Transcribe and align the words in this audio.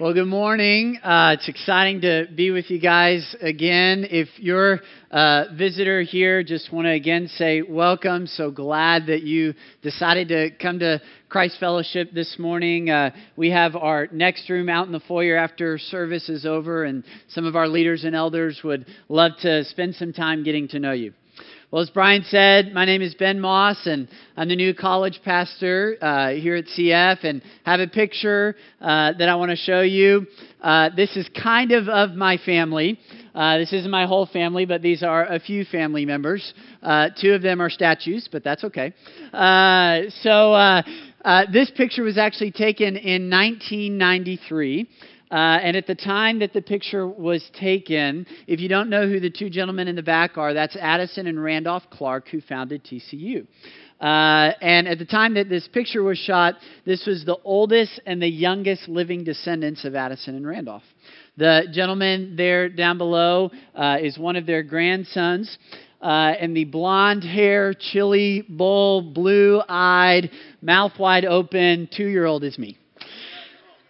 Well, 0.00 0.12
good 0.12 0.26
morning. 0.26 0.98
Uh, 1.04 1.36
it's 1.38 1.48
exciting 1.48 2.00
to 2.00 2.26
be 2.34 2.50
with 2.50 2.68
you 2.68 2.80
guys 2.80 3.36
again. 3.40 4.04
If 4.10 4.26
you're 4.38 4.80
a 5.12 5.44
visitor 5.56 6.02
here, 6.02 6.42
just 6.42 6.72
want 6.72 6.86
to 6.86 6.90
again 6.90 7.28
say 7.28 7.62
welcome. 7.62 8.26
So 8.26 8.50
glad 8.50 9.06
that 9.06 9.22
you 9.22 9.54
decided 9.82 10.26
to 10.30 10.50
come 10.60 10.80
to 10.80 11.00
Christ 11.28 11.58
Fellowship 11.60 12.10
this 12.12 12.40
morning. 12.40 12.90
Uh, 12.90 13.10
we 13.36 13.50
have 13.50 13.76
our 13.76 14.08
next 14.10 14.50
room 14.50 14.68
out 14.68 14.88
in 14.88 14.92
the 14.92 14.98
foyer 14.98 15.36
after 15.36 15.78
service 15.78 16.28
is 16.28 16.44
over, 16.44 16.82
and 16.82 17.04
some 17.28 17.46
of 17.46 17.54
our 17.54 17.68
leaders 17.68 18.02
and 18.02 18.16
elders 18.16 18.62
would 18.64 18.86
love 19.08 19.30
to 19.42 19.62
spend 19.62 19.94
some 19.94 20.12
time 20.12 20.42
getting 20.42 20.66
to 20.66 20.80
know 20.80 20.90
you. 20.90 21.14
Well, 21.74 21.82
as 21.82 21.90
Brian 21.90 22.22
said, 22.28 22.72
my 22.72 22.84
name 22.84 23.02
is 23.02 23.16
Ben 23.16 23.40
Moss, 23.40 23.88
and 23.88 24.06
I'm 24.36 24.48
the 24.48 24.54
new 24.54 24.74
college 24.74 25.18
pastor 25.24 25.96
uh, 26.00 26.28
here 26.28 26.54
at 26.54 26.66
CF, 26.66 27.24
and 27.24 27.42
have 27.66 27.80
a 27.80 27.88
picture 27.88 28.54
uh, 28.80 29.14
that 29.18 29.28
I 29.28 29.34
want 29.34 29.50
to 29.50 29.56
show 29.56 29.80
you. 29.80 30.28
Uh, 30.62 30.90
this 30.94 31.16
is 31.16 31.28
kind 31.30 31.72
of 31.72 31.88
of 31.88 32.12
my 32.12 32.36
family. 32.36 32.96
Uh, 33.34 33.58
this 33.58 33.72
isn't 33.72 33.90
my 33.90 34.06
whole 34.06 34.26
family, 34.26 34.66
but 34.66 34.82
these 34.82 35.02
are 35.02 35.26
a 35.26 35.40
few 35.40 35.64
family 35.64 36.06
members. 36.06 36.54
Uh, 36.80 37.08
two 37.20 37.32
of 37.32 37.42
them 37.42 37.60
are 37.60 37.70
statues, 37.70 38.28
but 38.30 38.44
that's 38.44 38.62
okay. 38.62 38.94
Uh, 39.32 40.02
so 40.22 40.82
this 41.52 41.72
picture 41.72 42.04
was 42.04 42.18
actually 42.18 42.52
taken 42.52 42.96
in 42.96 43.28
1993. 43.28 44.88
Uh, 45.30 45.58
and 45.62 45.76
at 45.76 45.86
the 45.86 45.94
time 45.94 46.38
that 46.40 46.52
the 46.52 46.62
picture 46.62 47.06
was 47.06 47.42
taken, 47.58 48.26
if 48.46 48.60
you 48.60 48.68
don't 48.68 48.90
know 48.90 49.08
who 49.08 49.20
the 49.20 49.30
two 49.30 49.50
gentlemen 49.50 49.88
in 49.88 49.96
the 49.96 50.02
back 50.02 50.36
are, 50.36 50.54
that's 50.54 50.76
Addison 50.76 51.26
and 51.26 51.42
Randolph 51.42 51.84
Clark, 51.90 52.28
who 52.28 52.40
founded 52.40 52.84
TCU. 52.84 53.46
Uh, 54.00 54.52
and 54.60 54.86
at 54.86 54.98
the 54.98 55.04
time 55.06 55.34
that 55.34 55.48
this 55.48 55.66
picture 55.68 56.02
was 56.02 56.18
shot, 56.18 56.56
this 56.84 57.06
was 57.06 57.24
the 57.24 57.38
oldest 57.44 58.00
and 58.06 58.20
the 58.20 58.28
youngest 58.28 58.88
living 58.88 59.24
descendants 59.24 59.84
of 59.84 59.94
Addison 59.94 60.34
and 60.34 60.46
Randolph. 60.46 60.82
The 61.36 61.64
gentleman 61.72 62.36
there 62.36 62.68
down 62.68 62.98
below 62.98 63.50
uh, 63.74 63.98
is 64.02 64.18
one 64.18 64.36
of 64.36 64.46
their 64.46 64.62
grandsons. 64.62 65.56
Uh, 66.02 66.34
and 66.38 66.54
the 66.54 66.64
blonde 66.64 67.24
hair, 67.24 67.72
chili 67.72 68.44
bull, 68.46 69.00
blue 69.00 69.62
eyed, 69.66 70.30
mouth 70.60 70.92
wide 70.98 71.24
open 71.24 71.88
two 71.90 72.06
year 72.06 72.26
old 72.26 72.44
is 72.44 72.58
me. 72.58 72.76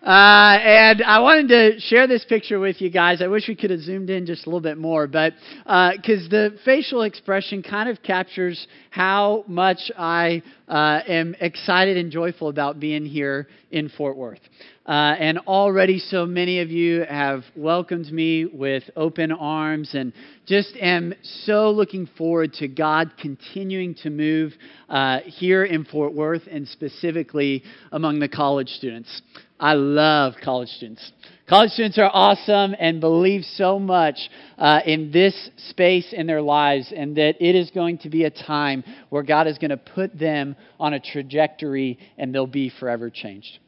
Uh, 0.04 0.58
and 0.62 1.02
I 1.02 1.20
wanted 1.20 1.48
to 1.48 1.80
share 1.80 2.06
this 2.06 2.26
picture 2.26 2.60
with 2.60 2.82
you 2.82 2.90
guys. 2.90 3.22
I 3.22 3.26
wish 3.26 3.48
we 3.48 3.56
could 3.56 3.70
have 3.70 3.80
zoomed 3.80 4.10
in 4.10 4.26
just 4.26 4.44
a 4.44 4.50
little 4.50 4.60
bit 4.60 4.76
more, 4.76 5.06
but 5.06 5.32
because 5.64 6.26
uh, 6.26 6.30
the 6.30 6.58
facial 6.62 7.02
expression 7.02 7.62
kind 7.62 7.88
of 7.88 8.02
captures 8.02 8.66
how 8.90 9.44
much 9.46 9.90
I 9.96 10.42
uh, 10.68 11.00
am 11.08 11.34
excited 11.40 11.96
and 11.96 12.12
joyful 12.12 12.50
about 12.50 12.78
being 12.78 13.06
here 13.06 13.48
in 13.70 13.88
Fort 13.88 14.18
Worth. 14.18 14.40
Uh, 14.86 15.16
and 15.18 15.38
already 15.46 15.98
so 15.98 16.26
many 16.26 16.60
of 16.60 16.70
you 16.70 17.06
have 17.08 17.42
welcomed 17.56 18.12
me 18.12 18.44
with 18.44 18.82
open 18.96 19.32
arms 19.32 19.94
and 19.94 20.12
just 20.44 20.76
am 20.76 21.14
so 21.22 21.70
looking 21.70 22.06
forward 22.18 22.52
to 22.52 22.68
God 22.68 23.12
continuing 23.18 23.94
to 24.02 24.10
move 24.10 24.52
uh, 24.90 25.20
here 25.24 25.64
in 25.64 25.86
Fort 25.86 26.12
Worth 26.12 26.42
and 26.50 26.68
specifically 26.68 27.62
among 27.92 28.20
the 28.20 28.28
college 28.28 28.68
students. 28.68 29.22
I 29.64 29.72
love 29.72 30.34
college 30.44 30.68
students. 30.68 31.10
College 31.48 31.70
students 31.70 31.96
are 31.96 32.10
awesome 32.12 32.76
and 32.78 33.00
believe 33.00 33.44
so 33.46 33.78
much 33.78 34.28
uh, 34.58 34.80
in 34.84 35.10
this 35.10 35.50
space 35.70 36.12
in 36.12 36.26
their 36.26 36.42
lives, 36.42 36.92
and 36.94 37.16
that 37.16 37.36
it 37.40 37.54
is 37.54 37.70
going 37.70 37.96
to 37.98 38.10
be 38.10 38.24
a 38.24 38.30
time 38.30 38.84
where 39.08 39.22
God 39.22 39.46
is 39.46 39.56
going 39.56 39.70
to 39.70 39.78
put 39.78 40.18
them 40.18 40.54
on 40.78 40.92
a 40.92 41.00
trajectory 41.00 41.98
and 42.18 42.34
they'll 42.34 42.46
be 42.46 42.68
forever 42.78 43.08
changed. 43.08 43.58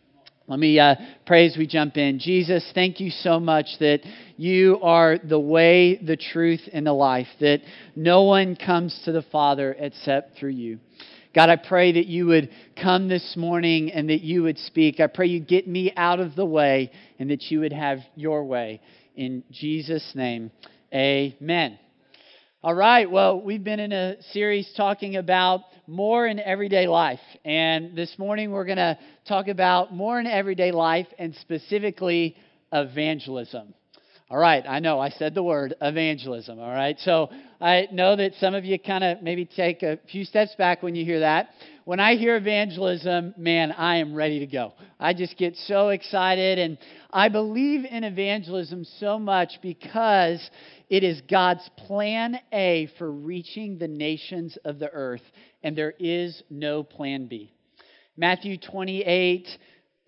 Let 0.47 0.59
me 0.59 0.79
uh, 0.79 0.97
pray 1.25 1.47
as 1.47 1.57
we 1.57 1.67
jump 1.67 1.97
in. 1.97 2.19
Jesus, 2.19 2.71
thank 2.75 3.01
you 3.01 3.09
so 3.09 3.41
much 3.41 3.79
that 3.81 4.01
you 4.37 4.79
are 4.83 5.17
the 5.17 5.41
way, 5.41 5.97
the 5.97 6.19
truth, 6.19 6.69
and 6.75 6.87
the 6.87 6.93
life, 6.93 7.27
that 7.41 7.63
no 7.97 8.25
one 8.25 8.55
comes 8.55 9.01
to 9.07 9.13
the 9.13 9.23
Father 9.23 9.75
except 9.79 10.37
through 10.37 10.51
you. 10.51 10.79
God, 11.37 11.51
I 11.51 11.57
pray 11.57 11.93
that 11.93 12.07
you 12.07 12.25
would 12.29 12.49
come 12.83 13.09
this 13.09 13.35
morning 13.37 13.93
and 13.93 14.09
that 14.09 14.23
you 14.23 14.45
would 14.45 14.57
speak. 14.57 15.01
I 15.01 15.07
pray 15.07 15.27
you 15.27 15.39
get 15.39 15.69
me 15.69 15.93
out 15.95 16.19
of 16.19 16.35
the 16.35 16.47
way 16.47 16.91
and 17.19 17.29
that 17.29 17.51
you 17.51 17.61
would 17.61 17.75
have 17.75 17.99
your 18.15 18.43
way. 18.43 18.81
In 19.17 19.45
Jesus' 19.51 20.13
name, 20.15 20.51
amen. 20.95 21.79
All 22.63 22.73
right, 22.73 23.11
well, 23.11 23.39
we've 23.39 23.63
been 23.63 23.81
in 23.81 23.93
a 23.93 24.17
series 24.33 24.67
talking 24.79 25.17
about 25.17 25.61
more 25.87 26.27
in 26.27 26.41
everyday 26.41 26.87
life. 26.87 27.21
And 27.45 27.95
this 27.95 28.19
morning 28.19 28.51
we're 28.51 28.65
going 28.65 28.79
to 28.79 28.99
talk 29.29 29.49
about 29.49 29.93
more 29.93 30.19
in 30.19 30.27
everyday 30.27 30.73
life 30.73 31.09
and 31.19 31.35
specifically 31.35 32.35
evangelism. 32.73 33.75
All 34.29 34.39
right, 34.39 34.65
I 34.69 34.81
know 34.81 34.99
I 34.99 35.11
said 35.11 35.37
the 35.37 35.43
word 35.45 35.77
evangelism. 35.81 36.59
All 36.59 36.69
right, 36.69 36.99
so 36.99 37.31
I 37.61 37.87
know 37.93 38.17
that 38.17 38.33
some 38.41 38.57
of 38.57 38.65
you 38.65 38.77
kind 38.77 39.05
of 39.05 39.23
maybe 39.23 39.45
take 39.45 39.85
a 39.85 40.01
few 40.11 40.25
steps 40.25 40.53
back 40.57 40.83
when 40.83 40.97
you 40.97 41.05
hear 41.05 41.21
that. 41.21 41.51
When 41.85 42.01
I 42.01 42.17
hear 42.17 42.35
evangelism, 42.35 43.35
man, 43.37 43.71
I 43.71 43.99
am 43.99 44.17
ready 44.17 44.41
to 44.41 44.47
go. 44.49 44.73
I 44.99 45.15
just 45.15 45.37
get 45.37 45.55
so 45.69 45.91
excited, 45.91 46.59
and 46.59 46.77
I 47.13 47.29
believe 47.29 47.85
in 47.85 48.03
evangelism 48.03 48.85
so 48.99 49.17
much 49.17 49.61
because 49.63 50.51
it 50.91 51.05
is 51.05 51.21
God's 51.31 51.71
plan 51.87 52.41
A 52.53 52.89
for 52.99 53.09
reaching 53.09 53.79
the 53.79 53.87
nations 53.87 54.59
of 54.65 54.81
the 54.81 54.91
earth, 54.91 55.23
and 55.63 55.79
there 55.79 55.95
is 56.01 56.43
no 56.51 56.83
plan 56.83 57.29
B. 57.29 57.53
Matthew 58.17 58.57
28 58.59 59.47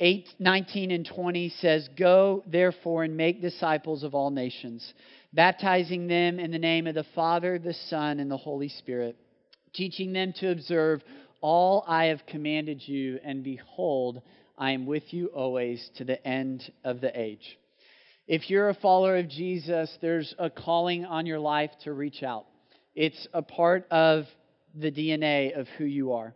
8, 0.00 0.28
19 0.38 0.90
and 0.92 1.06
20 1.06 1.48
says, 1.60 1.88
Go 1.96 2.44
therefore 2.46 3.04
and 3.04 3.16
make 3.16 3.42
disciples 3.42 4.04
of 4.04 4.14
all 4.14 4.30
nations, 4.30 4.94
baptizing 5.32 6.06
them 6.06 6.38
in 6.38 6.50
the 6.50 6.58
name 6.58 6.86
of 6.86 6.94
the 6.94 7.06
Father, 7.14 7.58
the 7.58 7.74
Son, 7.74 8.20
and 8.20 8.30
the 8.30 8.36
Holy 8.36 8.68
Spirit, 8.68 9.16
teaching 9.72 10.12
them 10.12 10.32
to 10.34 10.50
observe 10.50 11.02
all 11.40 11.84
I 11.86 12.06
have 12.06 12.26
commanded 12.26 12.86
you, 12.86 13.18
and 13.24 13.42
behold, 13.42 14.22
I 14.56 14.72
am 14.72 14.86
with 14.86 15.12
you 15.12 15.26
always 15.26 15.88
to 15.96 16.04
the 16.04 16.24
end 16.26 16.70
of 16.84 17.00
the 17.00 17.18
age. 17.18 17.58
If 18.26 18.50
you're 18.50 18.68
a 18.68 18.74
follower 18.74 19.16
of 19.16 19.28
Jesus, 19.28 19.96
there's 20.00 20.34
a 20.38 20.50
calling 20.50 21.04
on 21.04 21.26
your 21.26 21.38
life 21.38 21.70
to 21.84 21.92
reach 21.92 22.22
out. 22.22 22.46
It's 22.94 23.26
a 23.32 23.42
part 23.42 23.86
of 23.90 24.26
the 24.74 24.90
DNA 24.90 25.58
of 25.58 25.66
who 25.78 25.84
you 25.84 26.12
are. 26.12 26.34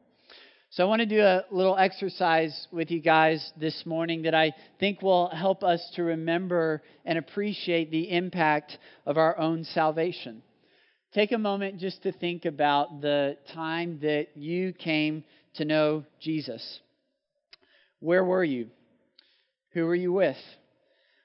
So, 0.73 0.83
I 0.83 0.87
want 0.87 1.01
to 1.01 1.07
do 1.07 1.21
a 1.21 1.45
little 1.51 1.77
exercise 1.77 2.67
with 2.73 2.91
you 2.91 2.99
guys 2.99 3.53
this 3.59 3.85
morning 3.85 4.23
that 4.23 4.35
I 4.35 4.55
think 4.81 5.03
will 5.03 5.29
help 5.29 5.63
us 5.63 5.87
to 5.97 6.03
remember 6.03 6.83
and 7.05 7.19
appreciate 7.19 7.91
the 7.91 8.11
impact 8.11 8.79
of 9.05 9.19
our 9.19 9.39
own 9.39 9.65
salvation. 9.65 10.43
Take 11.13 11.33
a 11.33 11.37
moment 11.37 11.79
just 11.79 12.05
to 12.05 12.13
think 12.13 12.47
about 12.47 13.03
the 13.03 13.37
time 13.53 13.99
that 14.01 14.29
you 14.35 14.73
came 14.73 15.25
to 15.57 15.67
know 15.67 16.07
Jesus. 16.23 16.81
Where 18.01 18.25
were 18.25 18.43
you? 18.43 18.71
Who 19.75 19.85
were 19.85 19.95
you 19.95 20.15
with? 20.15 20.39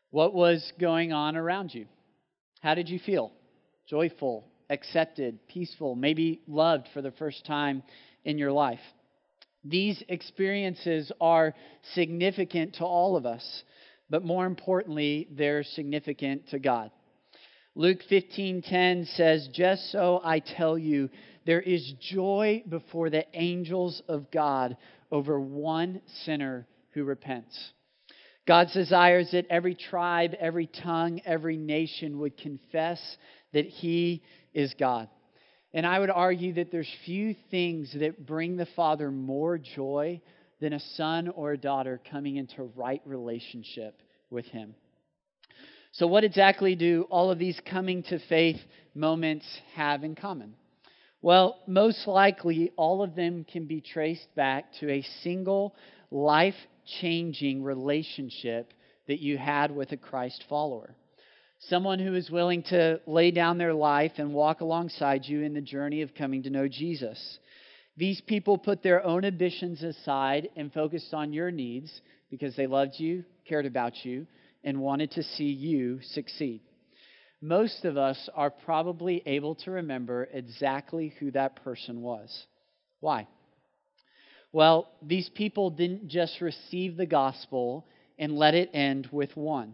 What 0.10 0.34
was 0.34 0.74
going 0.78 1.14
on 1.14 1.38
around 1.38 1.74
you? 1.74 1.86
How 2.60 2.76
did 2.76 2.90
you 2.90 3.00
feel? 3.00 3.32
Joyful, 3.90 4.46
accepted, 4.70 5.40
peaceful, 5.48 5.96
maybe 5.96 6.42
loved 6.50 6.90
for 6.94 7.02
the 7.02 7.12
first 7.12 7.46
time 7.46 7.82
in 8.26 8.38
your 8.38 8.52
life? 8.52 8.82
These 9.64 10.04
experiences 10.08 11.12
are 11.20 11.54
significant 11.94 12.76
to 12.76 12.86
all 12.86 13.18
of 13.18 13.26
us, 13.26 13.64
but 14.10 14.24
more 14.24 14.46
importantly, 14.46 15.28
they're 15.32 15.64
significant 15.64 16.50
to 16.50 16.60
God. 16.60 16.92
Luke 17.76 18.02
15:10 18.10 19.06
says, 19.06 19.48
"Just 19.50 19.92
so 19.92 20.20
I 20.24 20.40
tell 20.40 20.78
you, 20.78 21.10
there 21.46 21.62
is 21.62 21.94
joy 21.94 22.64
before 22.68 23.10
the 23.10 23.26
angels 23.34 24.02
of 24.08 24.32
God 24.32 24.78
over 25.12 25.40
one 25.40 26.02
sinner 26.08 26.68
who 26.92 27.04
repents." 27.04 27.74
God's 28.48 28.74
desires 28.74 29.32
that 29.32 29.46
every 29.50 29.76
tribe, 29.76 30.34
every 30.40 30.68
tongue, 30.68 31.22
every 31.26 31.58
nation 31.58 32.20
would 32.20 32.38
confess 32.38 33.18
that 33.52 33.68
he 33.68 34.24
is 34.54 34.74
God. 34.74 35.10
And 35.78 35.86
I 35.86 36.00
would 36.00 36.10
argue 36.10 36.54
that 36.54 36.72
there's 36.72 36.92
few 37.06 37.36
things 37.52 37.96
that 38.00 38.26
bring 38.26 38.58
the 38.58 38.66
Father 38.76 39.12
more 39.12 39.60
joy 39.60 40.20
than 40.60 40.74
a 40.74 40.80
son 40.80 41.28
or 41.28 41.52
a 41.52 41.58
daughter 41.58 42.02
coming 42.10 42.38
into 42.38 42.64
right 42.76 43.00
relationship 43.06 44.02
with 44.32 44.48
Him. 44.48 44.74
So, 45.92 46.08
what 46.08 46.24
exactly 46.24 46.74
do 46.74 47.06
all 47.12 47.30
of 47.30 47.38
these 47.38 47.62
coming 47.64 48.02
to 48.10 48.18
faith 48.28 48.60
moments 48.96 49.46
have 49.76 50.04
in 50.04 50.16
common? 50.16 50.56
Well, 51.22 51.60
most 51.68 52.08
likely, 52.08 52.72
all 52.76 53.04
of 53.04 53.14
them 53.14 53.44
can 53.44 53.68
be 53.68 53.80
traced 53.80 54.34
back 54.34 54.74
to 54.80 54.90
a 54.90 55.06
single 55.22 55.76
life 56.10 56.58
changing 57.02 57.62
relationship 57.62 58.74
that 59.08 59.20
you 59.20 59.38
had 59.38 59.70
with 59.70 59.92
a 59.92 59.98
Christ 59.98 60.44
follower 60.50 60.96
someone 61.60 62.00
who 62.00 62.14
is 62.16 62.30
willing 62.30 62.64
to 62.64 63.00
lay 63.08 63.32
down 63.32 63.58
their 63.58 63.74
life 63.74 64.14
and 64.18 64.34
walk 64.34 64.62
alongside 64.62 65.26
you 65.26 65.42
in 65.42 65.54
the 65.54 65.62
journey 65.62 66.02
of 66.02 66.16
coming 66.16 66.44
to 66.44 66.50
know 66.50 66.68
Jesus. 66.68 67.40
These 67.96 68.22
people 68.22 68.58
put 68.58 68.84
their 68.84 69.04
own 69.04 69.26
ambitions 69.26 69.82
aside 69.82 70.50
and 70.56 70.72
focused 70.72 71.14
on 71.14 71.34
your 71.34 71.50
needs 71.50 72.02
because 72.30 72.56
they 72.56 72.68
loved 72.68 73.00
you, 73.00 73.24
cared 73.48 73.66
about 73.66 74.06
you, 74.06 74.28
and 74.64 74.80
wanted 74.80 75.12
to 75.12 75.24
see 75.24 75.46
you 75.46 76.00
succeed. 76.02 76.62
Most 77.42 77.86
of 77.86 77.98
us 77.98 78.30
are 78.36 78.50
probably 78.50 79.24
able 79.26 79.56
to 79.56 79.72
remember 79.72 80.28
exactly 80.32 81.14
who 81.20 81.32
that 81.32 81.64
person 81.64 82.02
was. 82.02 82.46
Why? 83.00 83.28
Well, 84.52 84.90
these 85.02 85.30
people 85.30 85.70
didn't 85.70 86.08
just 86.08 86.42
receive 86.42 86.98
the 86.98 87.06
gospel 87.06 87.86
and 88.18 88.38
let 88.38 88.56
it 88.56 88.72
end 88.74 89.10
with 89.12 89.36
one. 89.38 89.74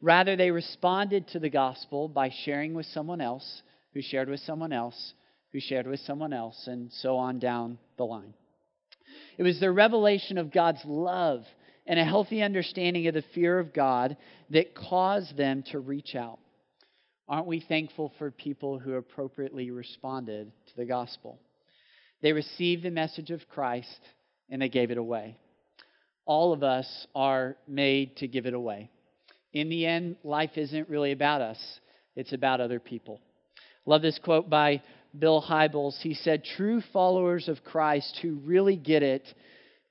Rather, 0.00 0.36
they 0.36 0.50
responded 0.50 1.26
to 1.28 1.38
the 1.38 1.50
gospel 1.50 2.08
by 2.08 2.30
sharing 2.44 2.74
with 2.74 2.86
someone 2.86 3.20
else, 3.20 3.62
who 3.94 4.02
shared 4.02 4.28
with 4.28 4.40
someone 4.40 4.72
else, 4.72 5.14
who 5.52 5.60
shared 5.60 5.86
with 5.86 6.00
someone 6.00 6.32
else, 6.32 6.66
and 6.66 6.92
so 6.92 7.16
on 7.16 7.38
down 7.38 7.78
the 7.96 8.04
line. 8.04 8.34
It 9.36 9.42
was 9.42 9.58
the 9.58 9.72
revelation 9.72 10.38
of 10.38 10.52
God's 10.52 10.84
love 10.84 11.44
and 11.86 11.98
a 11.98 12.04
healthy 12.04 12.42
understanding 12.42 13.06
of 13.06 13.14
the 13.14 13.24
fear 13.34 13.58
of 13.58 13.72
God 13.72 14.16
that 14.50 14.74
caused 14.74 15.36
them 15.36 15.64
to 15.70 15.78
reach 15.78 16.14
out. 16.14 16.38
Aren't 17.28 17.46
we 17.46 17.60
thankful 17.60 18.12
for 18.18 18.30
people 18.30 18.78
who 18.78 18.94
appropriately 18.94 19.70
responded 19.70 20.52
to 20.68 20.76
the 20.76 20.84
gospel? 20.84 21.38
They 22.22 22.32
received 22.32 22.82
the 22.82 22.90
message 22.90 23.30
of 23.30 23.48
Christ 23.48 24.00
and 24.50 24.60
they 24.62 24.68
gave 24.68 24.90
it 24.90 24.98
away. 24.98 25.36
All 26.24 26.52
of 26.52 26.62
us 26.62 27.06
are 27.14 27.56
made 27.66 28.16
to 28.18 28.28
give 28.28 28.46
it 28.46 28.54
away. 28.54 28.90
In 29.52 29.68
the 29.68 29.86
end, 29.86 30.16
life 30.24 30.56
isn't 30.56 30.88
really 30.88 31.12
about 31.12 31.40
us, 31.40 31.58
it's 32.16 32.32
about 32.32 32.60
other 32.60 32.80
people. 32.80 33.20
Love 33.86 34.02
this 34.02 34.18
quote 34.22 34.50
by 34.50 34.82
Bill 35.18 35.42
Hybels. 35.42 35.98
He 36.00 36.14
said, 36.14 36.44
True 36.44 36.82
followers 36.92 37.48
of 37.48 37.64
Christ 37.64 38.18
who 38.20 38.34
really 38.44 38.76
get 38.76 39.02
it 39.02 39.26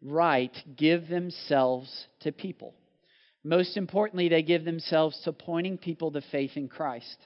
right 0.01 0.55
give 0.75 1.07
themselves 1.07 2.05
to 2.21 2.31
people. 2.31 2.75
Most 3.43 3.77
importantly, 3.77 4.29
they 4.29 4.43
give 4.43 4.65
themselves 4.65 5.19
to 5.23 5.31
pointing 5.31 5.77
people 5.77 6.11
to 6.11 6.21
faith 6.31 6.51
in 6.55 6.67
Christ. 6.67 7.17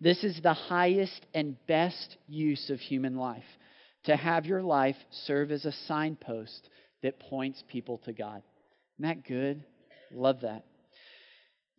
This 0.00 0.24
is 0.24 0.40
the 0.42 0.54
highest 0.54 1.24
and 1.34 1.56
best 1.66 2.16
use 2.26 2.70
of 2.70 2.80
human 2.80 3.16
life 3.16 3.44
to 4.04 4.16
have 4.16 4.46
your 4.46 4.62
life 4.62 4.96
serve 5.26 5.50
as 5.50 5.64
a 5.64 5.72
signpost 5.86 6.68
that 7.02 7.20
points 7.20 7.62
people 7.68 7.98
to 8.04 8.12
God. 8.12 8.42
Isn't 8.98 9.08
that 9.08 9.28
good? 9.28 9.62
Love 10.12 10.40
that. 10.42 10.64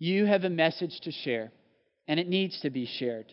You 0.04 0.26
have 0.26 0.46
a 0.46 0.50
message 0.50 1.00
to 1.02 1.12
share, 1.12 1.52
and 2.08 2.20
it 2.20 2.28
needs 2.28 2.60
to 2.62 2.72
be 2.72 2.88
shared. 2.88 3.32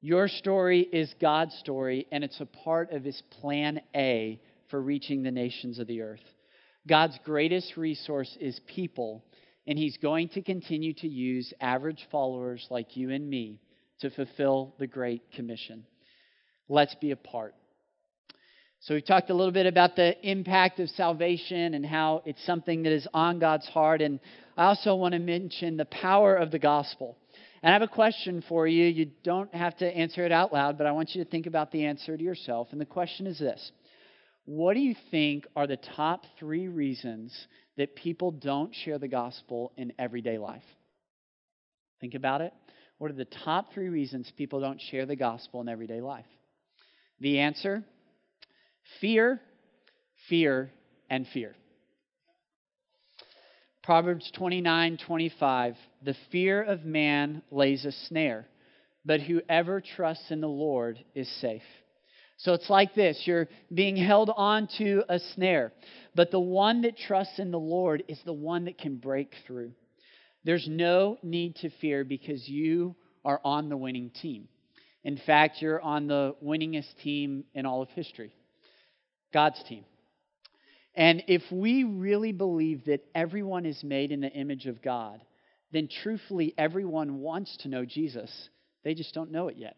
Your 0.00 0.28
story 0.28 0.82
is 0.82 1.12
God's 1.20 1.56
story, 1.56 2.06
and 2.12 2.22
it's 2.22 2.40
a 2.40 2.46
part 2.46 2.92
of 2.92 3.02
His 3.02 3.20
plan 3.40 3.80
A 3.96 4.40
for 4.68 4.80
reaching 4.80 5.24
the 5.24 5.32
nations 5.32 5.80
of 5.80 5.88
the 5.88 6.02
earth. 6.02 6.22
God's 6.86 7.18
greatest 7.24 7.76
resource 7.76 8.38
is 8.40 8.60
people, 8.68 9.24
and 9.66 9.76
He's 9.76 9.96
going 9.96 10.28
to 10.28 10.42
continue 10.42 10.94
to 10.94 11.08
use 11.08 11.52
average 11.60 12.06
followers 12.12 12.64
like 12.70 12.96
you 12.96 13.10
and 13.10 13.28
me 13.28 13.60
to 13.98 14.10
fulfill 14.10 14.76
the 14.78 14.86
Great 14.86 15.32
Commission. 15.32 15.84
Let's 16.68 16.94
be 16.94 17.10
a 17.10 17.16
part. 17.16 17.56
So, 18.84 18.94
we 18.94 19.02
talked 19.02 19.28
a 19.28 19.34
little 19.34 19.52
bit 19.52 19.66
about 19.66 19.94
the 19.94 20.14
impact 20.26 20.80
of 20.80 20.88
salvation 20.88 21.74
and 21.74 21.84
how 21.84 22.22
it's 22.24 22.42
something 22.46 22.84
that 22.84 22.92
is 22.92 23.06
on 23.12 23.38
God's 23.38 23.68
heart. 23.68 24.00
And 24.00 24.18
I 24.56 24.64
also 24.64 24.94
want 24.94 25.12
to 25.12 25.18
mention 25.18 25.76
the 25.76 25.84
power 25.84 26.34
of 26.34 26.50
the 26.50 26.58
gospel. 26.58 27.18
And 27.62 27.70
I 27.70 27.74
have 27.74 27.82
a 27.82 27.94
question 27.94 28.42
for 28.48 28.66
you. 28.66 28.86
You 28.86 29.10
don't 29.22 29.54
have 29.54 29.76
to 29.78 29.86
answer 29.86 30.24
it 30.24 30.32
out 30.32 30.50
loud, 30.50 30.78
but 30.78 30.86
I 30.86 30.92
want 30.92 31.14
you 31.14 31.22
to 31.22 31.30
think 31.30 31.46
about 31.46 31.72
the 31.72 31.84
answer 31.84 32.16
to 32.16 32.22
yourself. 32.22 32.68
And 32.72 32.80
the 32.80 32.86
question 32.86 33.26
is 33.26 33.38
this 33.38 33.70
What 34.46 34.72
do 34.72 34.80
you 34.80 34.94
think 35.10 35.46
are 35.54 35.66
the 35.66 35.76
top 35.76 36.24
three 36.38 36.68
reasons 36.68 37.36
that 37.76 37.94
people 37.96 38.30
don't 38.30 38.74
share 38.74 38.98
the 38.98 39.08
gospel 39.08 39.72
in 39.76 39.92
everyday 39.98 40.38
life? 40.38 40.64
Think 42.00 42.14
about 42.14 42.40
it. 42.40 42.54
What 42.96 43.10
are 43.10 43.14
the 43.14 43.26
top 43.44 43.74
three 43.74 43.90
reasons 43.90 44.32
people 44.38 44.60
don't 44.60 44.80
share 44.90 45.04
the 45.04 45.16
gospel 45.16 45.60
in 45.60 45.68
everyday 45.68 46.00
life? 46.00 46.24
The 47.20 47.40
answer 47.40 47.84
Fear, 49.00 49.40
fear, 50.28 50.70
and 51.08 51.26
fear. 51.28 51.54
Proverbs 53.82 54.30
29 54.36 54.98
25. 55.06 55.76
The 56.04 56.14
fear 56.30 56.62
of 56.62 56.84
man 56.84 57.42
lays 57.50 57.84
a 57.84 57.92
snare, 57.92 58.46
but 59.04 59.20
whoever 59.20 59.80
trusts 59.80 60.30
in 60.30 60.40
the 60.40 60.48
Lord 60.48 61.02
is 61.14 61.28
safe. 61.40 61.62
So 62.36 62.54
it's 62.54 62.70
like 62.70 62.94
this 62.94 63.22
you're 63.26 63.48
being 63.72 63.96
held 63.96 64.30
onto 64.34 65.02
a 65.08 65.18
snare, 65.34 65.72
but 66.14 66.30
the 66.30 66.40
one 66.40 66.82
that 66.82 66.96
trusts 66.96 67.38
in 67.38 67.50
the 67.50 67.58
Lord 67.58 68.04
is 68.08 68.20
the 68.24 68.32
one 68.32 68.66
that 68.66 68.78
can 68.78 68.96
break 68.96 69.32
through. 69.46 69.72
There's 70.44 70.66
no 70.68 71.18
need 71.22 71.56
to 71.56 71.70
fear 71.80 72.04
because 72.04 72.48
you 72.48 72.96
are 73.24 73.40
on 73.44 73.68
the 73.68 73.76
winning 73.76 74.10
team. 74.22 74.48
In 75.04 75.18
fact, 75.26 75.60
you're 75.60 75.80
on 75.80 76.06
the 76.06 76.34
winningest 76.42 76.96
team 77.02 77.44
in 77.54 77.66
all 77.66 77.82
of 77.82 77.88
history. 77.90 78.32
God's 79.32 79.62
team. 79.64 79.84
And 80.94 81.22
if 81.28 81.42
we 81.52 81.84
really 81.84 82.32
believe 82.32 82.84
that 82.86 83.04
everyone 83.14 83.64
is 83.64 83.82
made 83.84 84.12
in 84.12 84.20
the 84.20 84.32
image 84.32 84.66
of 84.66 84.82
God, 84.82 85.20
then 85.72 85.88
truthfully, 86.02 86.52
everyone 86.58 87.20
wants 87.20 87.56
to 87.58 87.68
know 87.68 87.84
Jesus. 87.84 88.48
They 88.82 88.94
just 88.94 89.14
don't 89.14 89.30
know 89.30 89.48
it 89.48 89.56
yet. 89.56 89.76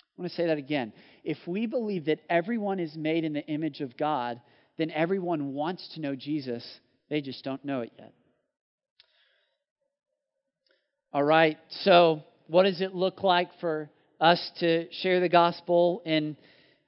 I 0.00 0.22
want 0.22 0.30
to 0.30 0.36
say 0.36 0.46
that 0.48 0.58
again. 0.58 0.92
If 1.24 1.38
we 1.46 1.66
believe 1.66 2.04
that 2.06 2.20
everyone 2.28 2.78
is 2.78 2.94
made 2.94 3.24
in 3.24 3.32
the 3.32 3.46
image 3.46 3.80
of 3.80 3.96
God, 3.96 4.40
then 4.76 4.90
everyone 4.90 5.54
wants 5.54 5.88
to 5.94 6.00
know 6.00 6.14
Jesus. 6.14 6.64
They 7.08 7.22
just 7.22 7.42
don't 7.42 7.64
know 7.64 7.80
it 7.80 7.92
yet. 7.98 8.12
All 11.12 11.24
right, 11.24 11.58
so 11.70 12.22
what 12.46 12.64
does 12.64 12.80
it 12.80 12.94
look 12.94 13.22
like 13.22 13.48
for 13.60 13.90
us 14.20 14.50
to 14.60 14.92
share 14.92 15.20
the 15.20 15.28
gospel 15.28 16.02
in 16.04 16.36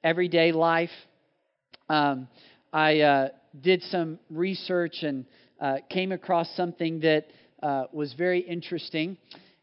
everyday 0.04 0.52
life? 0.52 0.90
Um, 1.92 2.26
I 2.72 3.00
uh, 3.00 3.28
did 3.60 3.82
some 3.82 4.18
research 4.30 5.02
and 5.02 5.26
uh, 5.60 5.76
came 5.90 6.10
across 6.10 6.48
something 6.56 7.00
that 7.00 7.26
uh, 7.62 7.84
was 7.92 8.14
very 8.14 8.40
interesting. 8.40 9.18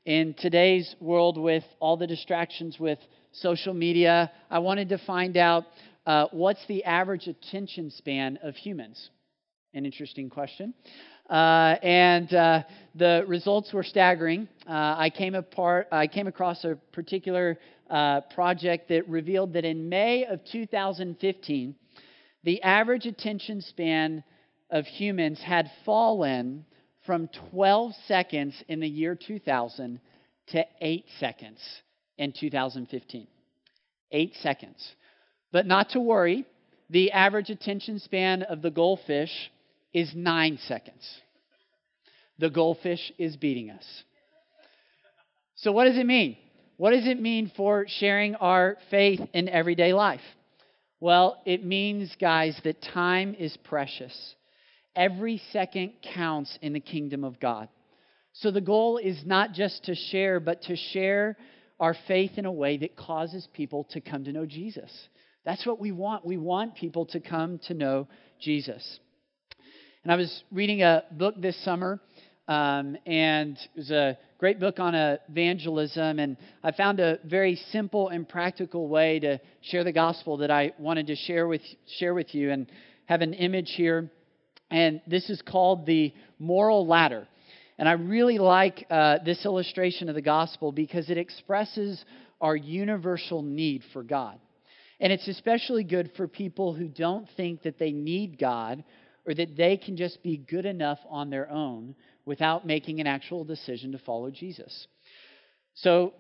In 0.06 0.36
today's 0.38 0.96
world, 1.00 1.40
with 1.40 1.64
all 1.80 1.98
the 1.98 2.06
distractions 2.06 2.78
with 2.80 3.00
social 3.32 3.74
media, 3.74 4.32
I 4.52 4.60
wanted 4.60 4.90
to 4.90 5.00
find 5.00 5.38
out 5.38 5.66
uh, 6.06 6.28
what's 6.32 6.64
the 6.68 6.84
average 6.84 7.26
attention 7.28 7.90
span 7.90 8.38
of 8.44 8.56
humans. 8.56 9.10
An 9.74 9.86
interesting 9.86 10.30
question. 10.30 10.76
Uh, 11.30 11.76
and 11.82 12.32
uh, 12.32 12.64
the 12.94 13.24
results 13.28 13.74
were 13.74 13.84
staggering. 13.84 14.48
I 14.68 15.10
came 15.10 15.34
apart. 15.34 15.88
I 15.92 16.06
came 16.06 16.28
across 16.28 16.64
a 16.64 16.78
particular 16.92 17.58
project 18.36 18.90
that 18.90 19.08
revealed 19.10 19.54
that 19.54 19.66
in 19.66 19.90
May 19.90 20.26
of 20.26 20.40
2015, 20.52 21.76
the 22.44 22.62
average 22.62 23.06
attention 23.06 23.62
span 23.62 24.24
of 24.70 24.86
humans 24.86 25.42
had 25.42 25.72
fallen 25.86 26.66
from 27.06 27.30
12 27.52 27.94
seconds 28.08 28.64
in 28.68 28.80
the 28.80 28.88
year 28.88 29.16
2000 29.16 30.00
to 30.48 30.66
8 30.82 31.06
seconds 31.20 31.60
in 32.18 32.34
2015. 32.34 33.28
8 34.12 34.36
seconds. 34.42 34.96
But 35.52 35.66
not 35.66 35.90
to 35.92 36.00
worry, 36.00 36.46
the 36.90 37.12
average 37.12 37.50
attention 37.50 38.00
span 38.00 38.44
of 38.44 38.62
the 38.62 38.72
goldfish 38.72 39.52
is 39.94 40.14
9 40.16 40.60
seconds. 40.68 41.22
The 42.38 42.50
goldfish 42.50 43.12
is 43.18 43.36
beating 43.36 43.70
us. 43.70 44.04
So, 45.56 45.72
what 45.72 45.86
does 45.86 45.98
it 45.98 46.06
mean? 46.06 46.38
What 46.78 46.92
does 46.92 47.06
it 47.06 47.20
mean 47.20 47.52
for 47.58 47.86
sharing 47.88 48.36
our 48.36 48.78
faith 48.90 49.20
in 49.34 49.50
everyday 49.50 49.94
life? 49.94 50.22
Well, 51.00 51.42
it 51.46 51.66
means, 51.66 52.14
guys, 52.20 52.60
that 52.64 52.82
time 52.82 53.36
is 53.38 53.56
precious. 53.64 54.36
Every 54.96 55.42
second 55.52 55.94
counts 56.14 56.58
in 56.62 56.74
the 56.74 56.80
kingdom 56.80 57.24
of 57.24 57.40
God. 57.40 57.70
So 58.34 58.52
the 58.52 58.62
goal 58.62 58.98
is 58.98 59.24
not 59.26 59.54
just 59.54 59.86
to 59.86 59.96
share, 59.96 60.40
but 60.40 60.62
to 60.64 60.76
share 60.76 61.38
our 61.80 61.96
faith 62.08 62.32
in 62.38 62.46
a 62.46 62.52
way 62.52 62.78
that 62.78 62.98
causes 62.98 63.48
people 63.54 63.86
to 63.92 64.02
come 64.02 64.26
to 64.26 64.34
know 64.34 64.46
Jesus. 64.46 64.92
That's 65.46 65.66
what 65.66 65.80
we 65.80 65.92
want. 65.92 66.26
We 66.26 66.38
want 66.38 66.76
people 66.76 67.06
to 67.08 67.20
come 67.20 67.60
to 67.68 67.74
know 67.74 68.08
Jesus. 68.42 69.00
And 70.04 70.12
I 70.12 70.16
was 70.16 70.44
reading 70.52 70.82
a 70.82 71.04
book 71.12 71.36
this 71.38 71.62
summer, 71.64 72.02
um, 72.50 72.98
and 73.06 73.58
it 73.58 73.78
was 73.78 73.92
a 73.92 74.18
great 74.40 74.60
book 74.60 74.80
on 74.80 74.96
evangelism, 74.96 76.18
and 76.18 76.36
I 76.64 76.72
found 76.72 77.00
a 77.00 77.20
very 77.24 77.56
simple 77.72 78.10
and 78.10 78.28
practical 78.28 78.88
way 78.88 79.20
to 79.20 79.40
share 79.62 79.84
the 79.84 79.92
gospel 79.92 80.38
that 80.38 80.50
I 80.50 80.74
wanted 80.80 81.08
to 81.08 81.16
share 81.16 81.48
with 81.48 81.62
share 82.00 82.16
with 82.16 82.34
you, 82.34 82.50
and 82.50 82.66
have 83.06 83.22
an 83.22 83.36
image 83.36 83.74
here, 83.76 84.10
and 84.72 85.00
this 85.06 85.30
is 85.30 85.44
called 85.44 85.86
the 85.86 86.12
moral 86.40 86.88
ladder. 86.88 87.28
And 87.78 87.88
I 87.88 87.94
really 87.94 88.40
like 88.40 88.88
uh, 88.90 89.20
this 89.24 89.46
illustration 89.46 90.10
of 90.10 90.16
the 90.16 90.22
gospel 90.22 90.72
because 90.72 91.12
it 91.12 91.20
expresses 91.20 92.04
our 92.42 92.56
universal 92.56 93.44
need 93.44 93.84
for 93.94 94.02
God. 94.02 94.40
And 95.00 95.14
it's 95.14 95.28
especially 95.28 95.84
good 95.84 96.12
for 96.18 96.28
people 96.28 96.74
who 96.74 96.88
don't 96.88 97.28
think 97.38 97.62
that 97.62 97.78
they 97.78 97.92
need 97.92 98.40
God 98.40 98.84
or 99.26 99.36
that 99.36 99.56
they 99.56 99.78
can 99.78 99.96
just 99.96 100.22
be 100.24 100.38
good 100.38 100.66
enough 100.66 100.98
on 101.08 101.30
their 101.30 101.50
own 101.50 101.96
without 102.30 102.64
making 102.64 103.02
an 103.02 103.08
actual 103.08 103.44
decision 103.44 103.92
to 103.92 103.98
follow 103.98 104.30
Jesus. 104.30 104.86
So 105.74 106.14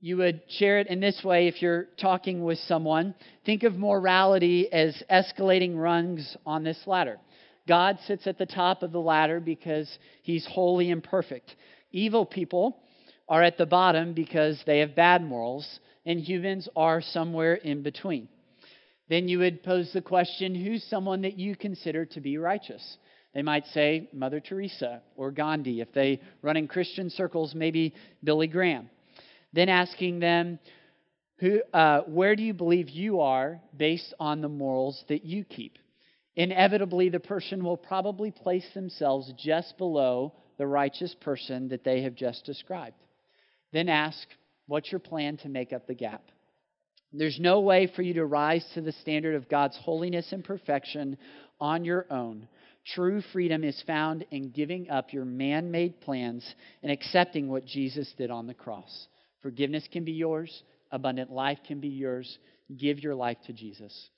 you 0.00 0.16
would 0.16 0.42
share 0.48 0.80
it 0.80 0.88
in 0.88 0.98
this 0.98 1.22
way 1.22 1.46
if 1.46 1.62
you're 1.62 1.86
talking 2.00 2.42
with 2.42 2.58
someone. 2.66 3.14
Think 3.46 3.62
of 3.62 3.76
morality 3.76 4.68
as 4.72 5.00
escalating 5.08 5.76
rungs 5.76 6.36
on 6.44 6.64
this 6.64 6.80
ladder. 6.86 7.20
God 7.68 8.00
sits 8.08 8.26
at 8.26 8.36
the 8.36 8.46
top 8.46 8.82
of 8.82 8.90
the 8.90 9.00
ladder 9.00 9.38
because 9.38 9.88
he's 10.22 10.44
holy 10.44 10.90
and 10.90 11.04
perfect. 11.04 11.54
Evil 11.92 12.26
people 12.26 12.76
are 13.28 13.44
at 13.44 13.58
the 13.58 13.66
bottom 13.66 14.14
because 14.14 14.60
they 14.66 14.80
have 14.80 14.96
bad 14.96 15.22
morals, 15.22 15.78
and 16.04 16.18
humans 16.18 16.68
are 16.74 17.00
somewhere 17.00 17.54
in 17.54 17.84
between. 17.84 18.26
Then 19.08 19.28
you 19.28 19.38
would 19.38 19.62
pose 19.62 19.92
the 19.92 20.02
question 20.02 20.56
who's 20.56 20.82
someone 20.82 21.22
that 21.22 21.38
you 21.38 21.54
consider 21.54 22.06
to 22.06 22.20
be 22.20 22.38
righteous? 22.38 22.96
They 23.34 23.42
might 23.42 23.66
say 23.66 24.08
Mother 24.12 24.40
Teresa 24.40 25.02
or 25.16 25.30
Gandhi. 25.30 25.80
If 25.80 25.92
they 25.92 26.20
run 26.42 26.56
in 26.56 26.66
Christian 26.66 27.10
circles, 27.10 27.54
maybe 27.54 27.94
Billy 28.24 28.46
Graham. 28.46 28.90
Then 29.52 29.68
asking 29.68 30.20
them, 30.20 30.58
who, 31.38 31.62
uh, 31.72 32.00
where 32.02 32.34
do 32.34 32.42
you 32.42 32.52
believe 32.52 32.90
you 32.90 33.20
are 33.20 33.60
based 33.76 34.12
on 34.18 34.40
the 34.40 34.48
morals 34.48 35.04
that 35.08 35.24
you 35.24 35.44
keep? 35.44 35.78
Inevitably, 36.34 37.10
the 37.10 37.20
person 37.20 37.64
will 37.64 37.76
probably 37.76 38.30
place 38.30 38.66
themselves 38.74 39.32
just 39.36 39.78
below 39.78 40.32
the 40.56 40.66
righteous 40.66 41.14
person 41.20 41.68
that 41.68 41.84
they 41.84 42.02
have 42.02 42.14
just 42.14 42.44
described. 42.44 42.96
Then 43.72 43.88
ask, 43.88 44.18
what's 44.66 44.90
your 44.90 44.98
plan 44.98 45.36
to 45.38 45.48
make 45.48 45.72
up 45.72 45.86
the 45.86 45.94
gap? 45.94 46.22
There's 47.12 47.38
no 47.40 47.60
way 47.60 47.90
for 47.94 48.02
you 48.02 48.14
to 48.14 48.26
rise 48.26 48.64
to 48.74 48.80
the 48.80 48.92
standard 48.92 49.34
of 49.34 49.48
God's 49.48 49.78
holiness 49.78 50.32
and 50.32 50.44
perfection 50.44 51.16
on 51.60 51.84
your 51.84 52.06
own. 52.10 52.48
True 52.94 53.22
freedom 53.32 53.64
is 53.64 53.82
found 53.86 54.24
in 54.30 54.50
giving 54.50 54.88
up 54.88 55.12
your 55.12 55.24
man 55.24 55.70
made 55.70 56.00
plans 56.00 56.46
and 56.82 56.90
accepting 56.90 57.48
what 57.48 57.66
Jesus 57.66 58.12
did 58.16 58.30
on 58.30 58.46
the 58.46 58.54
cross. 58.54 59.08
Forgiveness 59.42 59.86
can 59.92 60.04
be 60.04 60.12
yours, 60.12 60.62
abundant 60.90 61.30
life 61.30 61.58
can 61.66 61.80
be 61.80 61.88
yours. 61.88 62.38
Give 62.76 62.98
your 62.98 63.14
life 63.14 63.38
to 63.46 63.52
Jesus. 63.52 64.10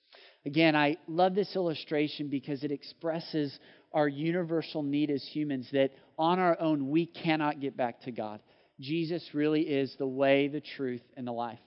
Again, 0.44 0.74
I 0.74 0.96
love 1.06 1.34
this 1.34 1.54
illustration 1.54 2.28
because 2.28 2.64
it 2.64 2.72
expresses 2.72 3.56
our 3.92 4.08
universal 4.08 4.82
need 4.82 5.10
as 5.10 5.22
humans 5.32 5.68
that 5.72 5.90
on 6.18 6.38
our 6.38 6.58
own 6.60 6.90
we 6.90 7.06
cannot 7.06 7.60
get 7.60 7.76
back 7.76 8.00
to 8.02 8.12
God. 8.12 8.40
Jesus 8.80 9.22
really 9.34 9.62
is 9.62 9.94
the 9.98 10.06
way, 10.06 10.48
the 10.48 10.62
truth, 10.62 11.02
and 11.16 11.26
the 11.26 11.32
life. 11.32 11.58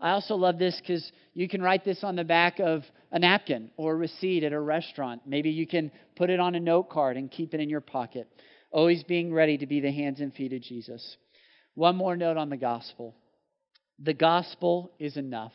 I 0.00 0.10
also 0.12 0.34
love 0.34 0.58
this 0.58 0.80
because 0.80 1.10
you 1.34 1.48
can 1.48 1.60
write 1.60 1.84
this 1.84 2.02
on 2.02 2.16
the 2.16 2.24
back 2.24 2.58
of 2.58 2.84
a 3.12 3.18
napkin 3.18 3.70
or 3.76 3.92
a 3.92 3.96
receipt 3.96 4.44
at 4.44 4.52
a 4.52 4.60
restaurant. 4.60 5.22
Maybe 5.26 5.50
you 5.50 5.66
can 5.66 5.90
put 6.16 6.30
it 6.30 6.40
on 6.40 6.54
a 6.54 6.60
note 6.60 6.88
card 6.88 7.16
and 7.16 7.30
keep 7.30 7.52
it 7.52 7.60
in 7.60 7.68
your 7.68 7.80
pocket. 7.80 8.26
Always 8.70 9.02
being 9.02 9.32
ready 9.32 9.58
to 9.58 9.66
be 9.66 9.80
the 9.80 9.92
hands 9.92 10.20
and 10.20 10.32
feet 10.32 10.52
of 10.52 10.62
Jesus. 10.62 11.16
One 11.74 11.96
more 11.96 12.16
note 12.16 12.36
on 12.36 12.50
the 12.50 12.56
gospel 12.56 13.14
the 14.02 14.14
gospel 14.14 14.92
is 14.98 15.18
enough. 15.18 15.52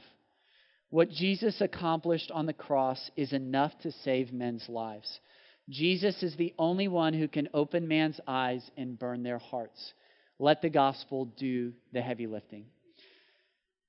What 0.91 1.09
Jesus 1.09 1.61
accomplished 1.61 2.29
on 2.29 2.45
the 2.45 2.53
cross 2.53 3.09
is 3.15 3.33
enough 3.33 3.71
to 3.79 3.91
save 3.91 4.31
men's 4.31 4.69
lives. 4.69 5.19
Jesus 5.67 6.21
is 6.21 6.35
the 6.35 6.53
only 6.59 6.87
one 6.87 7.13
who 7.13 7.27
can 7.27 7.49
open 7.55 7.87
man's 7.87 8.19
eyes 8.27 8.61
and 8.77 8.99
burn 8.99 9.23
their 9.23 9.39
hearts. 9.39 9.93
Let 10.37 10.61
the 10.61 10.69
gospel 10.69 11.25
do 11.25 11.73
the 11.91 12.01
heavy 12.01 12.27
lifting. 12.27 12.65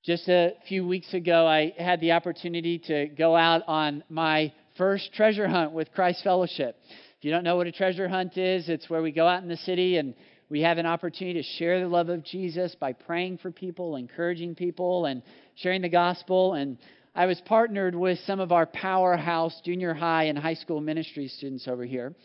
Just 0.07 0.29
a 0.29 0.53
few 0.69 0.87
weeks 0.87 1.13
ago, 1.13 1.45
I 1.45 1.73
had 1.77 1.99
the 1.99 2.13
opportunity 2.13 2.79
to 2.87 3.07
go 3.07 3.35
out 3.35 3.63
on 3.67 4.05
my 4.07 4.53
first 4.77 5.13
treasure 5.13 5.49
hunt 5.49 5.73
with 5.73 5.91
Christ 5.91 6.23
Fellowship. 6.23 6.77
If 7.17 7.25
you 7.25 7.31
don't 7.31 7.43
know 7.43 7.57
what 7.57 7.67
a 7.67 7.73
treasure 7.73 8.07
hunt 8.07 8.37
is, 8.37 8.69
it's 8.69 8.89
where 8.89 9.01
we 9.01 9.11
go 9.11 9.27
out 9.27 9.43
in 9.43 9.49
the 9.49 9.57
city 9.57 9.97
and 9.97 10.13
we 10.49 10.61
have 10.61 10.77
an 10.77 10.85
opportunity 10.85 11.41
to 11.41 11.47
share 11.57 11.81
the 11.81 11.89
love 11.89 12.07
of 12.07 12.23
Jesus 12.23 12.73
by 12.79 12.93
praying 12.93 13.39
for 13.39 13.51
people, 13.51 13.97
encouraging 13.97 14.55
people, 14.55 15.07
and 15.07 15.23
sharing 15.55 15.81
the 15.81 15.89
gospel. 15.89 16.53
And 16.53 16.77
I 17.13 17.25
was 17.25 17.41
partnered 17.41 17.93
with 17.93 18.17
some 18.19 18.39
of 18.39 18.53
our 18.53 18.65
powerhouse 18.65 19.59
junior 19.65 19.93
high 19.93 20.27
and 20.27 20.39
high 20.39 20.53
school 20.53 20.79
ministry 20.79 21.27
students 21.27 21.67
over 21.67 21.83
here. 21.83 22.15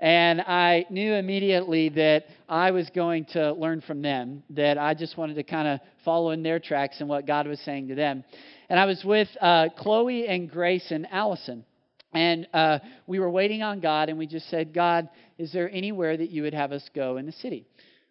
And 0.00 0.40
I 0.40 0.86
knew 0.90 1.14
immediately 1.14 1.88
that 1.90 2.26
I 2.48 2.70
was 2.70 2.88
going 2.94 3.24
to 3.32 3.52
learn 3.52 3.80
from 3.80 4.00
them, 4.00 4.44
that 4.50 4.78
I 4.78 4.94
just 4.94 5.16
wanted 5.16 5.34
to 5.34 5.42
kind 5.42 5.66
of 5.66 5.80
follow 6.04 6.30
in 6.30 6.42
their 6.42 6.60
tracks 6.60 7.00
and 7.00 7.08
what 7.08 7.26
God 7.26 7.48
was 7.48 7.58
saying 7.60 7.88
to 7.88 7.96
them. 7.96 8.22
And 8.68 8.78
I 8.78 8.84
was 8.84 9.02
with 9.04 9.28
uh, 9.40 9.70
Chloe 9.76 10.28
and 10.28 10.48
Grace 10.48 10.90
and 10.90 11.06
Allison. 11.10 11.64
And 12.12 12.46
uh, 12.54 12.78
we 13.06 13.18
were 13.18 13.30
waiting 13.30 13.62
on 13.62 13.80
God, 13.80 14.08
and 14.08 14.18
we 14.18 14.26
just 14.26 14.48
said, 14.48 14.72
God, 14.72 15.08
is 15.36 15.52
there 15.52 15.70
anywhere 15.70 16.16
that 16.16 16.30
you 16.30 16.42
would 16.42 16.54
have 16.54 16.72
us 16.72 16.88
go 16.94 17.16
in 17.16 17.26
the 17.26 17.32
city? 17.32 17.66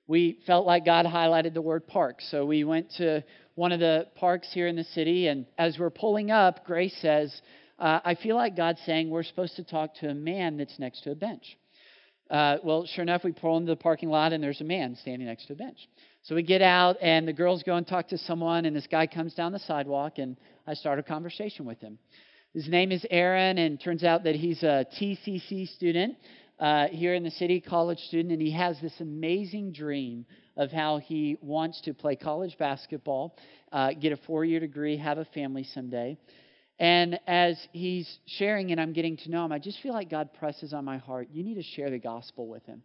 We 0.07 0.39
felt 0.45 0.65
like 0.65 0.85
God 0.85 1.05
highlighted 1.05 1.53
the 1.53 1.61
word 1.61 1.87
park. 1.87 2.17
So 2.19 2.45
we 2.45 2.63
went 2.63 2.91
to 2.97 3.23
one 3.55 3.71
of 3.71 3.79
the 3.79 4.07
parks 4.15 4.49
here 4.53 4.67
in 4.67 4.75
the 4.75 4.83
city, 4.83 5.27
and 5.27 5.45
as 5.57 5.79
we're 5.79 5.89
pulling 5.89 6.31
up, 6.31 6.65
Grace 6.65 6.95
says, 7.01 7.41
uh, 7.79 7.99
I 8.03 8.15
feel 8.15 8.35
like 8.35 8.55
God's 8.55 8.79
saying 8.85 9.09
we're 9.09 9.23
supposed 9.23 9.55
to 9.55 9.63
talk 9.63 9.95
to 9.95 10.09
a 10.09 10.13
man 10.13 10.57
that's 10.57 10.77
next 10.79 11.03
to 11.03 11.11
a 11.11 11.15
bench. 11.15 11.57
Uh, 12.29 12.57
well, 12.63 12.85
sure 12.85 13.03
enough, 13.03 13.23
we 13.23 13.31
pull 13.31 13.57
into 13.57 13.71
the 13.71 13.75
parking 13.75 14.09
lot, 14.09 14.33
and 14.33 14.43
there's 14.43 14.61
a 14.61 14.65
man 14.65 14.97
standing 15.01 15.27
next 15.27 15.45
to 15.47 15.53
a 15.53 15.55
bench. 15.55 15.77
So 16.23 16.35
we 16.35 16.43
get 16.43 16.61
out, 16.61 16.97
and 17.01 17.27
the 17.27 17.33
girls 17.33 17.63
go 17.63 17.75
and 17.75 17.87
talk 17.87 18.09
to 18.09 18.17
someone, 18.17 18.65
and 18.65 18.75
this 18.75 18.87
guy 18.87 19.07
comes 19.07 19.33
down 19.33 19.53
the 19.53 19.59
sidewalk, 19.59 20.17
and 20.17 20.35
I 20.65 20.73
start 20.73 20.99
a 20.99 21.03
conversation 21.03 21.65
with 21.65 21.79
him. 21.79 21.97
His 22.53 22.67
name 22.67 22.91
is 22.91 23.05
Aaron, 23.09 23.57
and 23.57 23.79
turns 23.79 24.03
out 24.03 24.23
that 24.25 24.35
he's 24.35 24.61
a 24.63 24.85
TCC 24.99 25.69
student 25.69 26.17
uh, 26.59 26.87
here 26.87 27.13
in 27.13 27.23
the 27.23 27.31
city, 27.31 27.61
college 27.61 27.99
student, 27.99 28.33
and 28.33 28.41
he 28.41 28.51
has 28.51 28.79
this 28.81 28.99
amazing 28.99 29.71
dream 29.71 30.25
of 30.57 30.71
how 30.71 30.97
he 30.97 31.37
wants 31.41 31.79
to 31.81 31.93
play 31.93 32.15
college 32.15 32.57
basketball, 32.57 33.37
uh, 33.71 33.93
get 33.93 34.11
a 34.11 34.17
four 34.17 34.43
year 34.43 34.59
degree, 34.59 34.97
have 34.97 35.17
a 35.17 35.25
family 35.25 35.63
someday. 35.63 36.17
And 36.79 37.19
as 37.25 37.57
he's 37.71 38.07
sharing 38.25 38.71
and 38.71 38.79
I'm 38.79 38.93
getting 38.93 39.17
to 39.17 39.31
know 39.31 39.43
him, 39.45 39.51
I 39.51 39.59
just 39.59 39.81
feel 39.81 39.93
like 39.93 40.09
God 40.09 40.29
presses 40.39 40.73
on 40.73 40.85
my 40.85 40.97
heart, 40.97 41.29
you 41.31 41.43
need 41.43 41.55
to 41.55 41.63
share 41.63 41.89
the 41.89 41.97
gospel 41.97 42.47
with 42.47 42.65
him. 42.65 42.83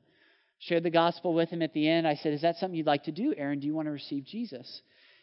Shared 0.61 0.85
the 0.85 0.91
gospel 0.91 1.35
with 1.35 1.51
him 1.51 1.61
at 1.61 1.75
the 1.75 1.89
end. 1.89 2.07
I 2.07 2.15
said, 2.15 2.33
Is 2.33 2.43
that 2.43 2.57
something 2.57 2.77
you'd 2.77 2.87
like 2.87 3.05
to 3.05 3.13
do, 3.13 3.35
Aaron? 3.37 3.59
Do 3.59 3.67
you 3.67 3.75
want 3.75 3.87
to 3.87 3.93
receive 3.93 4.25
Jesus? 4.25 4.83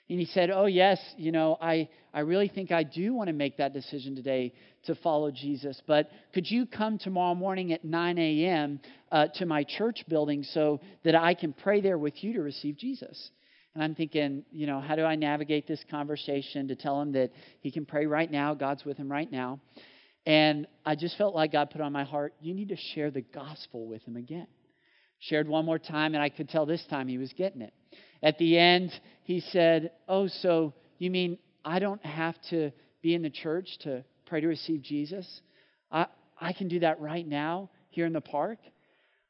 And 0.10 0.20
he 0.20 0.26
said, 0.26 0.50
Oh, 0.50 0.66
yes, 0.66 1.00
you 1.18 1.32
know, 1.32 1.58
I, 1.62 1.88
I 2.14 2.22
really 2.22 2.48
think 2.48 2.72
I 2.72 2.84
do 2.84 3.14
want 3.14 3.28
to 3.28 3.34
make 3.34 3.58
that 3.58 3.74
decision 3.74 4.16
today 4.16 4.54
to 4.86 4.96
follow 4.96 5.32
Jesus. 5.32 5.82
But 5.88 6.10
could 6.34 6.50
you 6.50 6.66
come 6.66 6.98
tomorrow 6.98 7.36
morning 7.36 7.72
at 7.74 7.86
9 7.86 8.18
a.m. 8.18 8.80
Uh, 9.12 9.28
to 9.36 9.46
my 9.46 9.64
church 9.64 10.04
building 10.10 10.44
so 10.44 10.82
that 11.04 11.16
I 11.16 11.36
can 11.36 11.54
pray 11.54 11.80
there 11.82 11.98
with 11.98 12.24
you 12.24 12.34
to 12.34 12.42
receive 12.42 12.78
Jesus? 12.78 13.32
And 13.76 13.84
I'm 13.84 13.96
thinking, 13.96 14.44
you 14.52 14.68
know, 14.68 14.82
how 14.82 14.96
do 14.96 15.04
I 15.04 15.16
navigate 15.16 15.68
this 15.68 15.84
conversation 15.90 16.68
to 16.70 16.76
tell 16.76 17.02
him 17.02 17.12
that 17.14 17.32
he 17.62 17.72
can 17.72 17.86
pray 17.86 18.06
right 18.06 18.30
now? 18.30 18.54
God's 18.54 18.84
with 18.84 18.98
him 18.98 19.12
right 19.12 19.32
now. 19.32 19.60
And 20.26 20.68
I 20.86 20.96
just 20.96 21.18
felt 21.18 21.36
like 21.36 21.52
God 21.52 21.70
put 21.70 21.82
on 21.82 21.92
my 21.92 22.04
heart, 22.04 22.34
you 22.42 22.54
need 22.54 22.70
to 22.70 22.78
share 22.94 23.12
the 23.12 23.22
gospel 23.22 23.88
with 23.88 24.04
him 24.04 24.16
again. 24.16 24.48
Shared 25.20 25.48
one 25.48 25.66
more 25.66 25.80
time, 25.80 26.14
and 26.14 26.24
I 26.24 26.30
could 26.30 26.50
tell 26.50 26.66
this 26.66 26.84
time 26.90 27.08
he 27.08 27.18
was 27.18 27.34
getting 27.34 27.62
it. 27.62 27.74
At 28.22 28.38
the 28.38 28.58
end, 28.58 28.92
he 29.24 29.40
said, 29.40 29.92
Oh, 30.08 30.28
so 30.28 30.74
you 30.98 31.12
mean 31.12 31.38
I 31.64 31.80
don't 31.80 32.04
have 32.06 32.36
to 32.50 32.72
be 33.02 33.16
in 33.16 33.22
the 33.22 33.30
church 33.30 33.68
to 33.82 34.04
pray 34.26 34.42
to 34.42 34.48
receive 34.48 34.82
Jesus? 34.82 35.28
I, 35.92 36.08
I 36.40 36.54
can 36.54 36.68
do 36.68 36.80
that 36.82 37.00
right 37.00 37.28
now 37.28 37.70
here 37.90 38.06
in 38.06 38.14
the 38.14 38.22
park? 38.22 38.60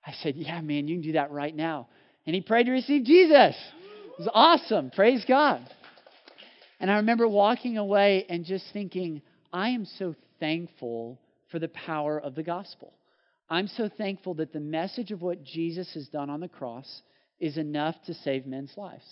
I 0.05 0.13
said, 0.21 0.35
Yeah, 0.35 0.61
man, 0.61 0.87
you 0.87 0.95
can 0.95 1.03
do 1.03 1.11
that 1.13 1.31
right 1.31 1.55
now. 1.55 1.87
And 2.25 2.35
he 2.35 2.41
prayed 2.41 2.65
to 2.65 2.71
receive 2.71 3.05
Jesus. 3.05 3.55
Was 4.19 4.27
awesome. 4.33 4.91
Praise 4.91 5.23
God. 5.25 5.61
And 6.81 6.91
I 6.91 6.97
remember 6.97 7.25
walking 7.25 7.77
away 7.77 8.25
and 8.27 8.43
just 8.43 8.65
thinking, 8.73 9.21
I 9.53 9.69
am 9.69 9.85
so 9.85 10.13
thankful 10.41 11.17
for 11.49 11.57
the 11.57 11.69
power 11.69 12.19
of 12.19 12.35
the 12.35 12.43
gospel. 12.43 12.91
I'm 13.49 13.67
so 13.67 13.87
thankful 13.87 14.33
that 14.33 14.51
the 14.51 14.59
message 14.59 15.11
of 15.11 15.21
what 15.21 15.45
Jesus 15.45 15.93
has 15.93 16.09
done 16.09 16.29
on 16.29 16.41
the 16.41 16.49
cross 16.49 17.01
is 17.39 17.57
enough 17.57 17.95
to 18.07 18.13
save 18.13 18.45
men's 18.45 18.73
lives. 18.75 19.05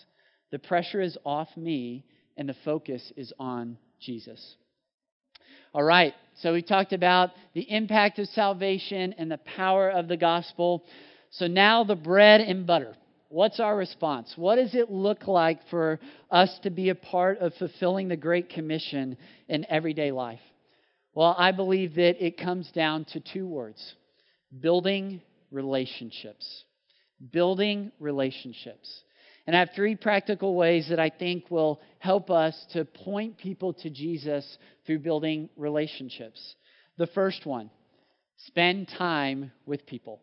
The 0.51 0.59
pressure 0.59 0.99
is 0.99 1.17
off 1.23 1.47
me, 1.55 2.03
and 2.35 2.49
the 2.49 2.55
focus 2.65 3.13
is 3.15 3.31
on 3.39 3.77
Jesus. 4.01 4.57
All 5.73 5.83
right, 5.83 6.15
so 6.41 6.51
we 6.51 6.61
talked 6.61 6.91
about 6.91 7.29
the 7.53 7.71
impact 7.71 8.19
of 8.19 8.27
salvation 8.27 9.15
and 9.17 9.31
the 9.31 9.39
power 9.55 9.89
of 9.89 10.09
the 10.09 10.17
gospel. 10.17 10.83
So 11.29 11.47
now 11.47 11.85
the 11.85 11.95
bread 11.95 12.41
and 12.41 12.67
butter. 12.67 12.93
What's 13.29 13.59
our 13.59 13.75
response? 13.75 14.33
What 14.35 14.55
does 14.55 14.73
it 14.73 14.89
look 14.89 15.27
like 15.27 15.59
for 15.69 15.99
us 16.31 16.57
to 16.63 16.69
be 16.69 16.89
a 16.89 16.95
part 16.95 17.39
of 17.39 17.53
fulfilling 17.55 18.07
the 18.07 18.17
Great 18.17 18.49
Commission 18.49 19.17
in 19.49 19.65
everyday 19.69 20.11
life? 20.11 20.39
Well, 21.13 21.35
I 21.37 21.51
believe 21.51 21.95
that 21.95 22.25
it 22.25 22.37
comes 22.37 22.71
down 22.71 23.05
to 23.13 23.19
two 23.19 23.47
words 23.47 23.95
building 24.61 25.21
relationships 25.51 26.63
building 27.31 27.91
relationships. 27.99 29.03
And 29.45 29.55
I 29.55 29.59
have 29.59 29.69
three 29.75 29.95
practical 29.95 30.55
ways 30.55 30.87
that 30.89 30.99
I 30.99 31.09
think 31.09 31.49
will 31.49 31.79
help 31.99 32.29
us 32.29 32.55
to 32.73 32.85
point 32.85 33.37
people 33.37 33.73
to 33.73 33.89
Jesus 33.89 34.57
through 34.85 34.99
building 34.99 35.49
relationships. 35.55 36.55
The 36.97 37.07
first 37.07 37.45
one 37.45 37.69
spend 38.37 38.89
time 38.97 39.51
with 39.65 39.85
people. 39.85 40.21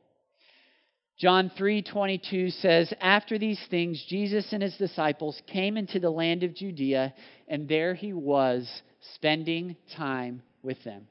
John 1.17 1.51
3:22 1.51 2.51
says, 2.51 2.93
"After 3.01 3.39
these 3.39 3.65
things 3.67 4.05
Jesus 4.05 4.53
and 4.53 4.63
his 4.63 4.77
disciples 4.77 5.41
came 5.47 5.77
into 5.77 6.01
the 6.01 6.11
land 6.11 6.43
of 6.43 6.55
Judea, 6.55 7.15
and 7.47 7.69
there 7.69 7.95
he 7.95 8.13
was 8.13 8.83
spending 9.15 9.77
time 9.91 10.43
with 10.63 10.83
them." 10.83 11.07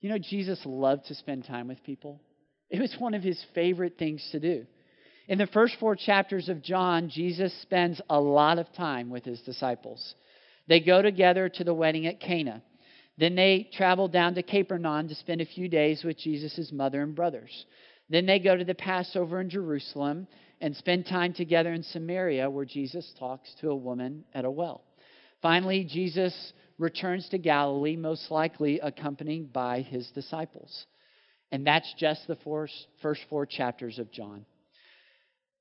You 0.00 0.10
know 0.10 0.18
Jesus 0.18 0.64
loved 0.66 1.06
to 1.06 1.14
spend 1.14 1.44
time 1.44 1.68
with 1.68 1.82
people. 1.82 2.20
It 2.68 2.80
was 2.80 3.00
one 3.00 3.14
of 3.14 3.22
his 3.22 3.42
favorite 3.54 3.96
things 3.96 4.28
to 4.30 4.40
do. 4.40 4.66
In 5.26 5.38
the 5.38 5.46
first 5.46 5.76
4 5.76 5.96
chapters 5.96 6.50
of 6.50 6.62
John, 6.62 7.08
Jesus 7.08 7.52
spends 7.62 8.00
a 8.10 8.20
lot 8.20 8.58
of 8.58 8.72
time 8.72 9.08
with 9.08 9.24
his 9.24 9.40
disciples. 9.40 10.14
They 10.66 10.80
go 10.80 11.00
together 11.00 11.48
to 11.48 11.64
the 11.64 11.74
wedding 11.74 12.06
at 12.06 12.20
Cana. 12.20 12.62
Then 13.16 13.34
they 13.34 13.68
travel 13.72 14.08
down 14.08 14.34
to 14.34 14.42
Capernaum 14.42 15.08
to 15.08 15.14
spend 15.14 15.40
a 15.40 15.46
few 15.46 15.68
days 15.68 16.04
with 16.04 16.18
Jesus' 16.18 16.70
mother 16.72 17.02
and 17.02 17.14
brothers. 17.14 17.66
Then 18.10 18.26
they 18.26 18.38
go 18.38 18.56
to 18.56 18.64
the 18.64 18.74
Passover 18.74 19.40
in 19.40 19.50
Jerusalem 19.50 20.26
and 20.60 20.74
spend 20.76 21.06
time 21.06 21.34
together 21.34 21.72
in 21.72 21.82
Samaria, 21.82 22.48
where 22.50 22.64
Jesus 22.64 23.12
talks 23.18 23.54
to 23.60 23.70
a 23.70 23.76
woman 23.76 24.24
at 24.34 24.44
a 24.44 24.50
well. 24.50 24.82
Finally, 25.42 25.84
Jesus 25.84 26.52
returns 26.78 27.28
to 27.28 27.38
Galilee, 27.38 27.96
most 27.96 28.30
likely 28.30 28.80
accompanied 28.80 29.52
by 29.52 29.82
his 29.82 30.10
disciples. 30.10 30.86
And 31.52 31.66
that's 31.66 31.92
just 31.98 32.26
the 32.26 32.36
first 33.00 33.20
four 33.28 33.46
chapters 33.46 33.98
of 33.98 34.10
John. 34.10 34.44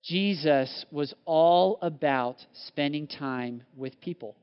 Jesus 0.04 0.86
was 0.92 1.13
all 1.25 1.80
about 1.82 2.38
spending 2.68 3.08
time 3.08 3.63
with 3.75 4.00
people, 4.00 4.36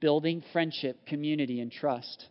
building 0.00 0.42
friendship, 0.52 1.06
community, 1.06 1.60
and 1.60 1.70
trust. 1.70 2.26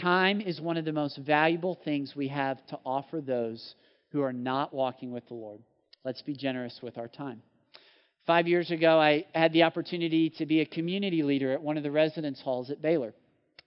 Time 0.00 0.40
is 0.40 0.60
one 0.60 0.76
of 0.76 0.84
the 0.84 0.92
most 0.92 1.18
valuable 1.18 1.78
things 1.84 2.14
we 2.16 2.28
have 2.28 2.64
to 2.68 2.78
offer 2.84 3.20
those 3.20 3.74
who 4.12 4.22
are 4.22 4.32
not 4.32 4.74
walking 4.74 5.12
with 5.12 5.26
the 5.28 5.34
Lord. 5.34 5.60
Let's 6.04 6.22
be 6.22 6.34
generous 6.34 6.80
with 6.82 6.98
our 6.98 7.08
time. 7.08 7.42
Five 8.26 8.46
years 8.46 8.70
ago, 8.70 8.98
I 9.00 9.26
had 9.34 9.52
the 9.52 9.64
opportunity 9.64 10.30
to 10.38 10.46
be 10.46 10.60
a 10.60 10.66
community 10.66 11.22
leader 11.22 11.52
at 11.52 11.62
one 11.62 11.76
of 11.76 11.82
the 11.82 11.90
residence 11.90 12.40
halls 12.40 12.70
at 12.70 12.80
Baylor. 12.80 13.12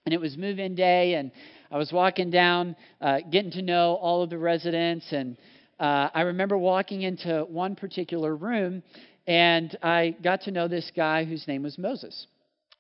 And 0.06 0.14
it 0.14 0.20
was 0.20 0.38
move 0.38 0.60
in 0.60 0.76
day, 0.76 1.14
and 1.16 1.32
I 1.72 1.78
was 1.78 1.92
walking 1.92 2.30
down, 2.30 2.76
uh, 3.02 3.20
getting 3.32 3.52
to 3.52 3.62
know 3.62 3.96
all 3.96 4.22
of 4.22 4.30
the 4.30 4.38
residents. 4.38 5.06
And 5.12 5.38
uh, 5.80 6.10
I 6.14 6.22
remember 6.22 6.58
walking 6.58 7.04
into 7.04 7.46
one 7.50 7.76
particular 7.76 8.36
room, 8.36 8.84
and 9.28 9.78
I 9.82 10.16
got 10.22 10.42
to 10.42 10.52
know 10.52 10.68
this 10.68 10.92
guy 10.96 11.24
whose 11.24 11.48
name 11.48 11.64
was 11.64 11.78
Moses. 11.78 12.28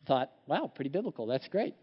Thought, 0.05 0.32
wow, 0.48 0.70
pretty 0.75 0.89
biblical. 0.89 1.25
That's 1.25 1.48
great. 1.48 1.75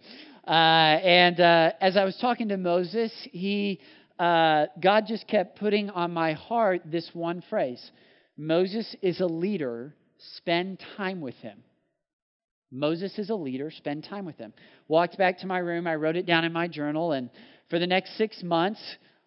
Uh, 0.47 0.51
and 0.51 1.41
uh, 1.41 1.73
as 1.81 1.97
I 1.97 2.05
was 2.05 2.19
talking 2.21 2.49
to 2.49 2.59
Moses, 2.59 3.13
he 3.33 3.81
uh, 4.21 4.67
God 4.79 5.07
just 5.09 5.27
kept 5.27 5.59
putting 5.59 5.89
on 5.89 6.13
my 6.13 6.35
heart 6.35 6.83
this 6.85 7.09
one 7.15 7.43
phrase 7.49 7.91
Moses 8.37 8.95
is 9.03 9.21
a 9.21 9.27
leader, 9.27 9.95
spend 10.37 10.83
time 10.97 11.21
with 11.23 11.35
him. 11.37 11.63
Moses 12.71 13.19
is 13.19 13.31
a 13.31 13.35
leader, 13.35 13.71
spend 13.71 14.05
time 14.05 14.27
with 14.27 14.37
him. 14.37 14.53
Walked 14.89 15.17
back 15.17 15.39
to 15.39 15.47
my 15.47 15.59
room, 15.59 15.87
I 15.87 15.97
wrote 15.97 16.17
it 16.17 16.27
down 16.27 16.45
in 16.45 16.53
my 16.53 16.69
journal, 16.69 17.13
and 17.13 17.31
for 17.71 17.79
the 17.79 17.87
next 17.87 18.17
six 18.19 18.43
months, 18.43 18.81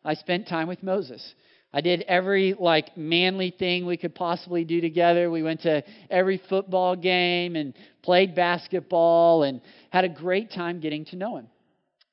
I 0.06 0.14
spent 0.14 0.48
time 0.48 0.68
with 0.68 0.84
Moses. 0.84 1.34
I 1.74 1.82
did 1.82 2.04
every 2.04 2.54
like 2.54 2.96
manly 2.96 3.50
thing 3.50 3.88
we 3.88 3.98
could 3.98 4.14
possibly 4.14 4.64
do 4.64 4.80
together. 4.80 5.32
We 5.32 5.42
went 5.42 5.62
to 5.62 5.84
every 6.12 6.40
football 6.50 6.96
game 6.96 7.56
and 7.56 7.74
played 8.04 8.36
basketball 8.36 9.42
and 9.42 9.60
had 9.90 10.06
a 10.06 10.10
great 10.10 10.52
time 10.52 10.80
getting 10.80 11.06
to 11.06 11.16
know 11.16 11.38
him. 11.38 11.48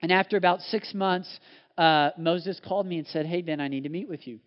And 0.02 0.10
after 0.10 0.37
about 0.37 0.60
six 0.62 0.94
months, 0.94 1.28
uh, 1.78 2.10
Moses 2.18 2.60
called 2.66 2.86
me 2.86 2.98
and 2.98 3.06
said, 3.06 3.26
Hey, 3.26 3.42
Ben, 3.42 3.60
I 3.60 3.68
need 3.68 3.84
to 3.84 3.88
meet 3.88 4.08
with 4.08 4.26
you. 4.26 4.40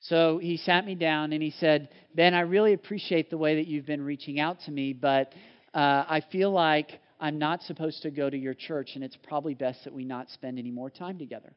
So 0.00 0.38
he 0.38 0.58
sat 0.58 0.84
me 0.84 0.94
down 0.94 1.32
and 1.32 1.42
he 1.42 1.50
said, 1.50 1.88
Ben, 2.14 2.34
I 2.34 2.40
really 2.40 2.74
appreciate 2.74 3.30
the 3.30 3.38
way 3.38 3.56
that 3.56 3.66
you've 3.66 3.86
been 3.86 4.02
reaching 4.02 4.38
out 4.38 4.58
to 4.66 4.70
me, 4.70 4.92
but 4.92 5.32
uh, 5.72 6.04
I 6.06 6.22
feel 6.30 6.50
like 6.50 7.00
I'm 7.20 7.38
not 7.38 7.62
supposed 7.62 8.02
to 8.02 8.10
go 8.10 8.28
to 8.28 8.36
your 8.36 8.54
church, 8.54 8.90
and 8.96 9.02
it's 9.02 9.16
probably 9.16 9.54
best 9.54 9.84
that 9.84 9.94
we 9.94 10.04
not 10.04 10.28
spend 10.30 10.58
any 10.58 10.70
more 10.70 10.90
time 10.90 11.18
together. 11.18 11.52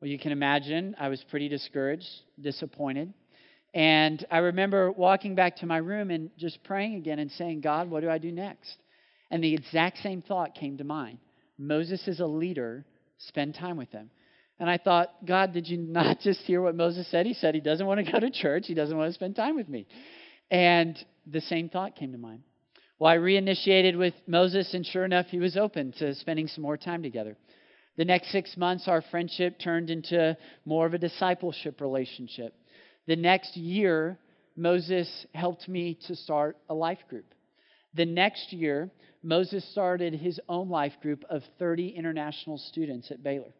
Well, 0.00 0.10
you 0.10 0.18
can 0.18 0.32
imagine 0.32 0.96
I 0.98 1.08
was 1.08 1.24
pretty 1.30 1.48
discouraged, 1.48 2.08
disappointed. 2.40 3.14
And 3.72 4.26
I 4.30 4.38
remember 4.38 4.90
walking 4.90 5.34
back 5.34 5.56
to 5.56 5.66
my 5.66 5.76
room 5.76 6.10
and 6.10 6.30
just 6.38 6.62
praying 6.64 6.96
again 6.96 7.18
and 7.18 7.30
saying, 7.32 7.60
God, 7.60 7.88
what 7.88 8.00
do 8.00 8.10
I 8.10 8.18
do 8.18 8.32
next? 8.32 8.76
And 9.30 9.42
the 9.42 9.54
exact 9.54 9.98
same 9.98 10.22
thought 10.22 10.54
came 10.54 10.78
to 10.78 10.84
mind. 10.84 11.18
Moses 11.58 12.06
is 12.08 12.20
a 12.20 12.26
leader, 12.26 12.84
spend 13.18 13.54
time 13.54 13.76
with 13.76 13.90
them. 13.90 14.10
And 14.58 14.70
I 14.70 14.78
thought, 14.78 15.24
God, 15.24 15.52
did 15.52 15.68
you 15.68 15.78
not 15.78 16.20
just 16.22 16.40
hear 16.40 16.62
what 16.62 16.74
Moses 16.74 17.10
said? 17.10 17.26
He 17.26 17.34
said 17.34 17.54
he 17.54 17.60
doesn't 17.60 17.86
want 17.86 18.04
to 18.04 18.10
go 18.10 18.18
to 18.18 18.30
church, 18.30 18.64
he 18.66 18.74
doesn't 18.74 18.96
want 18.96 19.10
to 19.10 19.14
spend 19.14 19.36
time 19.36 19.56
with 19.56 19.68
me. 19.68 19.86
And 20.50 20.96
the 21.26 21.40
same 21.40 21.68
thought 21.68 21.96
came 21.96 22.12
to 22.12 22.18
mind. 22.18 22.42
Well, 22.98 23.12
I 23.12 23.16
reinitiated 23.16 23.98
with 23.98 24.14
Moses, 24.26 24.72
and 24.72 24.86
sure 24.86 25.04
enough, 25.04 25.26
he 25.26 25.38
was 25.38 25.56
open 25.56 25.92
to 25.98 26.14
spending 26.14 26.46
some 26.46 26.62
more 26.62 26.78
time 26.78 27.02
together. 27.02 27.36
The 27.96 28.06
next 28.06 28.30
six 28.30 28.56
months, 28.56 28.88
our 28.88 29.02
friendship 29.10 29.58
turned 29.58 29.90
into 29.90 30.36
more 30.64 30.86
of 30.86 30.94
a 30.94 30.98
discipleship 30.98 31.80
relationship. 31.80 32.54
The 33.06 33.16
next 33.16 33.56
year, 33.56 34.18
Moses 34.56 35.26
helped 35.34 35.68
me 35.68 35.98
to 36.06 36.16
start 36.16 36.56
a 36.70 36.74
life 36.74 36.98
group. 37.10 37.26
The 37.94 38.06
next 38.06 38.52
year, 38.52 38.90
Moses 39.26 39.68
started 39.72 40.14
his 40.14 40.40
own 40.48 40.68
life 40.68 40.92
group 41.02 41.24
of 41.28 41.42
30 41.58 41.88
international 41.88 42.58
students 42.58 43.10
at 43.10 43.24
Baylor. 43.24 43.52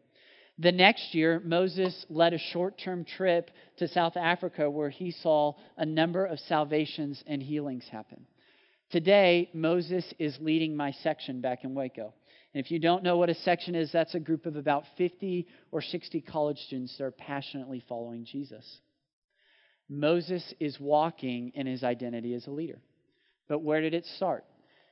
The 0.59 0.71
next 0.71 1.13
year, 1.13 1.41
Moses 1.43 2.05
led 2.09 2.33
a 2.33 2.39
short 2.39 2.79
term 2.79 3.03
trip 3.03 3.51
to 3.77 3.87
South 3.87 4.15
Africa 4.15 4.69
where 4.69 4.89
he 4.89 5.11
saw 5.11 5.53
a 5.75 5.85
number 5.85 6.25
of 6.25 6.39
salvations 6.39 7.21
and 7.27 7.43
healings 7.43 7.85
happen. 7.91 8.25
Today, 8.91 9.49
Moses 9.53 10.05
is 10.17 10.37
leading 10.39 10.75
my 10.75 10.91
section 11.03 11.41
back 11.41 11.65
in 11.65 11.75
Waco. 11.75 12.13
And 12.53 12.63
if 12.63 12.71
you 12.71 12.79
don't 12.79 13.03
know 13.03 13.17
what 13.17 13.29
a 13.29 13.35
section 13.35 13.75
is, 13.75 13.91
that's 13.91 14.15
a 14.15 14.19
group 14.21 14.45
of 14.45 14.55
about 14.55 14.85
50 14.97 15.45
or 15.71 15.81
60 15.81 16.21
college 16.21 16.57
students 16.59 16.97
that 16.97 17.03
are 17.03 17.11
passionately 17.11 17.83
following 17.89 18.23
Jesus. 18.25 18.65
Moses 19.89 20.53
is 20.61 20.79
walking 20.79 21.51
in 21.55 21.67
his 21.67 21.83
identity 21.83 22.33
as 22.33 22.47
a 22.47 22.51
leader. 22.51 22.79
But 23.49 23.59
where 23.59 23.81
did 23.81 23.93
it 23.93 24.05
start? 24.15 24.45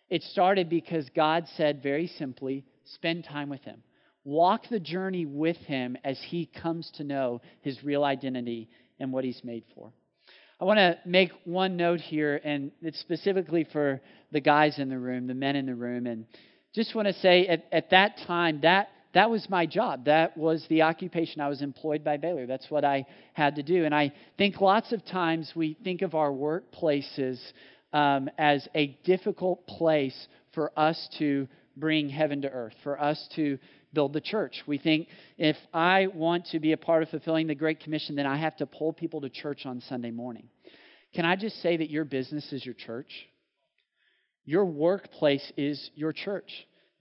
It 0.09 0.23
started 0.23 0.69
because 0.69 1.09
God 1.15 1.45
said 1.55 1.81
very 1.81 2.07
simply, 2.07 2.63
spend 2.85 3.23
time 3.25 3.49
with 3.49 3.61
him. 3.63 3.81
Walk 4.23 4.63
the 4.69 4.79
journey 4.79 5.25
with 5.25 5.57
him 5.57 5.97
as 6.03 6.19
he 6.27 6.45
comes 6.47 6.91
to 6.95 7.03
know 7.03 7.41
his 7.61 7.83
real 7.83 8.03
identity 8.03 8.69
and 8.99 9.11
what 9.11 9.23
he's 9.23 9.43
made 9.43 9.63
for. 9.73 9.91
I 10.59 10.65
want 10.65 10.77
to 10.77 10.97
make 11.05 11.31
one 11.43 11.75
note 11.75 11.99
here, 11.99 12.39
and 12.43 12.71
it's 12.81 12.99
specifically 12.99 13.67
for 13.71 14.01
the 14.31 14.39
guys 14.39 14.79
in 14.79 14.89
the 14.89 14.97
room, 14.97 15.27
the 15.27 15.33
men 15.33 15.55
in 15.55 15.65
the 15.65 15.75
room. 15.75 16.07
And 16.07 16.25
just 16.73 16.95
want 16.95 17.07
to 17.07 17.13
say 17.15 17.47
at, 17.47 17.65
at 17.71 17.89
that 17.89 18.17
time, 18.25 18.61
that, 18.61 18.87
that 19.13 19.29
was 19.29 19.47
my 19.49 19.65
job. 19.65 20.05
That 20.05 20.37
was 20.37 20.65
the 20.69 20.83
occupation. 20.83 21.41
I 21.41 21.49
was 21.49 21.61
employed 21.61 22.03
by 22.03 22.17
Baylor. 22.17 22.45
That's 22.45 22.71
what 22.71 22.85
I 22.85 23.05
had 23.33 23.55
to 23.55 23.63
do. 23.63 23.85
And 23.85 23.93
I 23.93 24.13
think 24.37 24.61
lots 24.61 24.93
of 24.93 25.05
times 25.05 25.51
we 25.55 25.77
think 25.83 26.01
of 26.01 26.15
our 26.15 26.31
workplaces 26.31 27.39
um, 27.95 28.29
as 28.37 28.67
a 28.75 28.87
difficult 29.05 29.65
place 29.67 30.27
for 30.53 30.77
us 30.77 31.07
to 31.17 31.47
bring 31.77 32.09
heaven 32.09 32.41
to 32.41 32.49
earth, 32.49 32.73
for 32.83 33.01
us 33.01 33.27
to 33.37 33.57
build 33.93 34.11
the 34.11 34.19
church. 34.19 34.61
We 34.67 34.77
think 34.77 35.07
if 35.37 35.55
I 35.73 36.07
want 36.07 36.47
to 36.47 36.59
be 36.59 36.73
a 36.73 36.77
part 36.77 37.03
of 37.03 37.09
fulfilling 37.09 37.47
the 37.47 37.55
Great 37.55 37.79
Commission, 37.79 38.17
then 38.17 38.25
I 38.25 38.35
have 38.35 38.57
to 38.57 38.65
pull 38.65 38.91
people 38.91 39.21
to 39.21 39.29
church 39.29 39.65
on 39.65 39.79
Sunday 39.87 40.11
morning. 40.11 40.49
Can 41.13 41.23
I 41.23 41.37
just 41.37 41.61
say 41.61 41.77
that 41.77 41.89
your 41.89 42.03
business 42.03 42.51
is 42.51 42.65
your 42.65 42.75
church? 42.75 43.09
Your 44.43 44.65
workplace 44.65 45.53
is 45.55 45.89
your 45.95 46.11
church. 46.11 46.51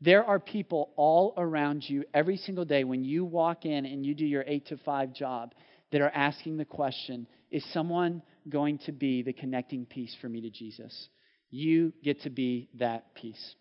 There 0.01 0.25
are 0.25 0.39
people 0.39 0.93
all 0.95 1.35
around 1.37 1.83
you 1.89 2.05
every 2.15 2.37
single 2.37 2.65
day 2.65 2.85
when 2.85 3.03
you 3.03 3.25
walk 3.25 3.65
in 3.65 3.85
and 3.85 4.07
you 4.07 4.15
do 4.15 4.25
your 4.25 4.45
8 4.47 4.67
to 4.69 4.77
5 4.77 5.13
job 5.13 5.55
that 5.91 6.01
are 6.01 6.11
asking 6.11 6.57
the 6.57 6.65
question 6.65 7.27
Is 7.55 7.65
someone 7.73 8.21
going 8.49 8.79
to 8.87 8.91
be 8.91 9.23
the 9.23 9.33
connecting 9.33 9.87
piece 9.87 10.13
for 10.21 10.29
me 10.29 10.41
to 10.41 10.51
Jesus? 10.51 11.09
You 11.51 11.93
get 12.03 12.23
to 12.23 12.31
be 12.31 12.69
that 12.81 13.15
piece. 13.15 13.55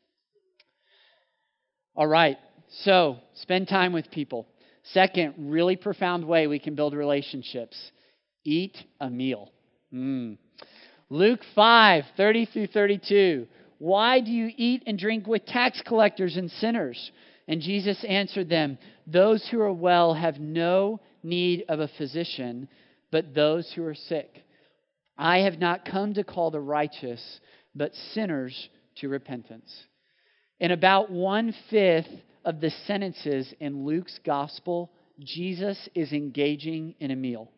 All 1.95 2.07
right, 2.07 2.37
so, 2.85 3.17
spend 3.35 3.67
time 3.67 3.93
with 3.93 4.09
people. 4.09 4.47
Second, 4.93 5.35
really 5.37 5.75
profound 5.75 6.25
way 6.25 6.47
we 6.47 6.57
can 6.57 6.73
build 6.73 6.95
relationships 6.95 7.77
eat 8.43 8.75
a 8.99 9.11
meal. 9.11 9.51
Mm. 9.93 10.39
Luke 11.11 11.41
5 11.53 12.03
30 12.17 12.45
through 12.47 12.67
32. 12.67 13.45
Why 13.77 14.21
do 14.21 14.31
you 14.31 14.49
eat 14.57 14.81
and 14.87 14.97
drink 14.97 15.27
with 15.27 15.45
tax 15.45 15.83
collectors 15.85 16.35
and 16.35 16.49
sinners? 16.49 17.11
And 17.47 17.61
Jesus 17.61 18.03
answered 18.07 18.49
them, 18.49 18.79
Those 19.05 19.47
who 19.51 19.61
are 19.61 19.71
well 19.71 20.15
have 20.15 20.39
no 20.39 20.99
need 21.21 21.65
of 21.69 21.79
a 21.79 21.89
physician, 21.89 22.67
but 23.13 23.35
those 23.35 23.71
who 23.71 23.85
are 23.85 23.93
sick. 23.93 24.43
I 25.15 25.41
have 25.41 25.59
not 25.59 25.85
come 25.85 26.15
to 26.15 26.23
call 26.23 26.49
the 26.49 26.59
righteous, 26.59 27.21
but 27.75 27.93
sinners 28.13 28.69
to 28.95 29.07
repentance. 29.07 29.71
In 30.59 30.71
about 30.71 31.11
one 31.11 31.53
fifth 31.69 32.09
of 32.43 32.59
the 32.59 32.71
sentences 32.87 33.53
in 33.59 33.85
Luke's 33.85 34.19
gospel, 34.25 34.91
Jesus 35.19 35.77
is 35.93 36.11
engaging 36.11 36.95
in 36.99 37.11
a 37.11 37.15
meal. 37.15 37.51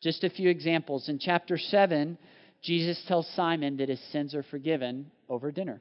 Just 0.00 0.22
a 0.22 0.30
few 0.30 0.48
examples. 0.48 1.08
In 1.08 1.18
chapter 1.18 1.58
7, 1.58 2.16
Jesus 2.62 3.02
tells 3.08 3.28
Simon 3.34 3.78
that 3.78 3.88
his 3.88 4.00
sins 4.12 4.32
are 4.36 4.44
forgiven 4.44 5.10
over 5.28 5.50
dinner. 5.50 5.80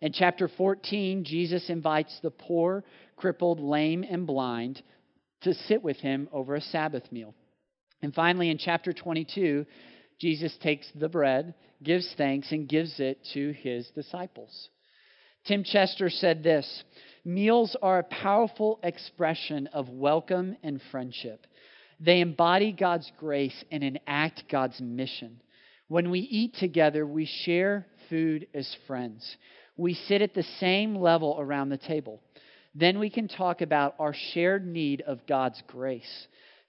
In 0.00 0.12
chapter 0.12 0.46
14, 0.46 1.24
Jesus 1.24 1.68
invites 1.70 2.16
the 2.22 2.30
poor, 2.30 2.84
crippled, 3.16 3.58
lame, 3.58 4.04
and 4.08 4.28
blind 4.28 4.80
to 5.40 5.54
sit 5.54 5.82
with 5.82 5.96
him 5.96 6.28
over 6.32 6.54
a 6.54 6.60
Sabbath 6.60 7.10
meal. 7.10 7.34
And 8.02 8.14
finally, 8.14 8.50
in 8.50 8.58
chapter 8.58 8.92
22, 8.92 9.66
Jesus 10.18 10.56
takes 10.62 10.86
the 10.94 11.08
bread, 11.08 11.54
gives 11.82 12.12
thanks, 12.16 12.52
and 12.52 12.68
gives 12.68 13.00
it 13.00 13.18
to 13.34 13.52
his 13.52 13.88
disciples. 13.94 14.68
Tim 15.46 15.64
Chester 15.64 16.10
said 16.10 16.42
this 16.42 16.84
Meals 17.24 17.76
are 17.82 17.98
a 17.98 18.04
powerful 18.04 18.78
expression 18.82 19.68
of 19.68 19.88
welcome 19.88 20.56
and 20.62 20.80
friendship. 20.90 21.46
They 22.00 22.20
embody 22.20 22.72
God's 22.72 23.10
grace 23.18 23.64
and 23.70 23.82
enact 23.82 24.44
God's 24.50 24.80
mission. 24.80 25.40
When 25.88 26.10
we 26.10 26.20
eat 26.20 26.54
together, 26.54 27.06
we 27.06 27.28
share 27.44 27.86
food 28.08 28.46
as 28.54 28.76
friends. 28.86 29.36
We 29.76 29.94
sit 29.94 30.22
at 30.22 30.34
the 30.34 30.46
same 30.60 30.96
level 30.96 31.36
around 31.38 31.70
the 31.70 31.78
table. 31.78 32.20
Then 32.74 32.98
we 32.98 33.10
can 33.10 33.26
talk 33.26 33.60
about 33.60 33.94
our 33.98 34.14
shared 34.32 34.66
need 34.66 35.00
of 35.00 35.26
God's 35.26 35.62
grace. 35.66 36.26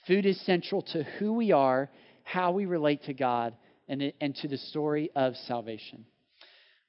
Food 0.08 0.26
is 0.26 0.40
central 0.46 0.82
to 0.94 1.04
who 1.04 1.34
we 1.34 1.52
are, 1.52 1.90
how 2.24 2.52
we 2.52 2.66
relate 2.66 3.04
to 3.04 3.14
God, 3.14 3.54
and, 3.88 4.14
and 4.22 4.36
to 4.38 4.48
the 4.48 4.58
story 4.58 5.10
of 5.16 5.36
salvation. 5.48 6.06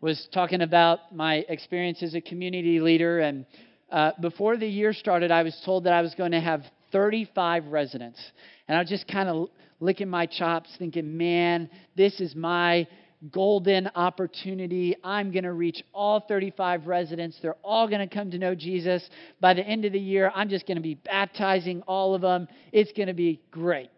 Was 0.01 0.29
talking 0.33 0.63
about 0.63 1.15
my 1.15 1.37
experience 1.49 2.03
as 2.03 2.15
a 2.15 2.21
community 2.21 2.81
leader, 2.81 3.21
and 3.21 3.47
uh, 3.91 4.13
before 4.21 4.57
the 4.57 4.67
year 4.67 4.93
started, 4.93 5.31
I 5.31 5.43
was 5.43 5.61
told 5.65 5.85
that 5.85 5.93
I 5.93 6.03
was 6.03 6.15
going 6.15 6.33
to 6.33 6.41
have 6.41 6.63
35 6.93 7.67
residents. 7.67 8.21
And 8.69 8.77
I 8.77 8.81
was 8.81 8.89
just 8.89 9.09
kind 9.09 9.29
of 9.29 9.49
licking 9.81 10.09
my 10.09 10.27
chops, 10.27 10.71
thinking, 10.79 11.17
man, 11.17 11.71
this 11.97 12.21
is 12.21 12.35
my 12.35 12.87
golden 13.31 13.91
opportunity. 13.95 14.97
I'm 15.05 15.31
going 15.31 15.45
to 15.45 15.53
reach 15.53 15.83
all 15.93 16.21
35 16.21 16.87
residents. 16.87 17.39
They're 17.43 17.57
all 17.63 17.89
going 17.89 18.07
to 18.07 18.13
come 18.13 18.31
to 18.31 18.39
know 18.39 18.55
Jesus. 18.55 19.09
By 19.41 19.55
the 19.55 19.67
end 19.67 19.85
of 19.85 19.93
the 19.93 20.01
year, 20.01 20.33
I'm 20.35 20.49
just 20.49 20.67
going 20.67 20.77
to 20.77 20.83
be 20.83 20.95
baptizing 20.95 21.83
all 21.83 22.15
of 22.15 22.23
them. 22.23 22.49
It's 22.73 22.93
going 22.93 23.09
to 23.09 23.15
be 23.15 23.41
great. 23.51 23.91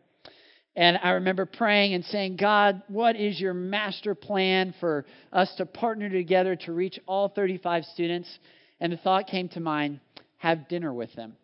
And 0.74 0.98
I 1.02 1.11
remember 1.11 1.44
praying 1.44 1.94
and 1.94 2.04
saying, 2.04 2.37
God, 2.37 2.82
what 2.88 3.14
is 3.14 3.38
your 3.38 3.52
master 3.52 4.14
plan 4.14 4.74
for 4.80 5.04
us 5.32 5.54
to 5.56 5.66
partner 5.66 6.08
together 6.08 6.56
to 6.56 6.72
reach 6.72 6.98
all 7.06 7.28
35 7.28 7.85
students? 7.85 8.38
And 8.80 8.92
the 8.92 8.96
thought 8.96 9.26
came 9.26 9.48
to 9.50 9.61
mind 9.61 10.00
have 10.38 10.68
dinner 10.68 10.92
with 10.92 11.12
them. 11.14 11.37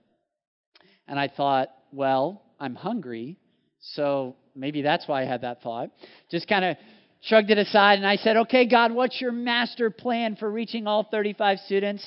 And 1.06 1.18
I 1.18 1.28
thought, 1.28 1.68
well, 1.92 2.42
I'm 2.58 2.74
hungry, 2.74 3.36
so 3.80 4.36
maybe 4.54 4.82
that's 4.82 5.06
why 5.06 5.22
I 5.22 5.24
had 5.26 5.42
that 5.42 5.62
thought. 5.62 5.90
Just 6.30 6.48
kind 6.48 6.64
of 6.64 6.76
shrugged 7.22 7.50
it 7.50 7.58
aside 7.58 7.98
and 7.98 8.06
I 8.06 8.16
said, 8.16 8.36
okay, 8.36 8.66
God, 8.66 8.92
what's 8.92 9.20
your 9.20 9.32
master 9.32 9.90
plan 9.90 10.36
for 10.36 10.50
reaching 10.50 10.86
all 10.86 11.04
35 11.10 11.58
students? 11.66 12.04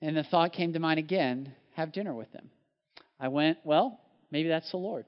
And 0.00 0.16
the 0.16 0.24
thought 0.24 0.52
came 0.52 0.72
to 0.72 0.78
mind 0.78 0.98
again 0.98 1.52
have 1.74 1.92
dinner 1.92 2.14
with 2.14 2.30
them. 2.32 2.50
I 3.20 3.28
went, 3.28 3.58
well, 3.64 4.00
maybe 4.30 4.48
that's 4.48 4.70
the 4.70 4.76
Lord. 4.76 5.04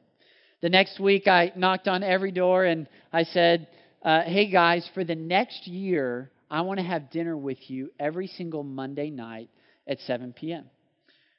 The 0.62 0.68
next 0.68 1.00
week, 1.00 1.26
I 1.26 1.52
knocked 1.56 1.88
on 1.88 2.02
every 2.02 2.32
door 2.32 2.64
and 2.64 2.86
I 3.12 3.24
said, 3.24 3.68
uh, 4.04 4.22
hey 4.22 4.50
guys, 4.50 4.88
for 4.94 5.04
the 5.04 5.14
next 5.14 5.66
year, 5.66 6.30
I 6.50 6.62
want 6.62 6.80
to 6.80 6.86
have 6.86 7.10
dinner 7.10 7.36
with 7.36 7.58
you 7.70 7.90
every 7.98 8.26
single 8.26 8.62
Monday 8.62 9.10
night 9.10 9.48
at 9.86 10.00
7 10.00 10.32
p.m. 10.32 10.66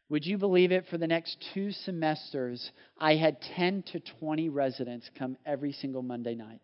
Would 0.09 0.25
you 0.25 0.37
believe 0.37 0.71
it? 0.71 0.85
For 0.89 0.97
the 0.97 1.07
next 1.07 1.37
two 1.53 1.71
semesters, 1.71 2.71
I 2.97 3.15
had 3.15 3.37
10 3.55 3.83
to 3.93 4.01
20 4.19 4.49
residents 4.49 5.09
come 5.17 5.37
every 5.45 5.71
single 5.71 6.01
Monday 6.01 6.35
night. 6.35 6.61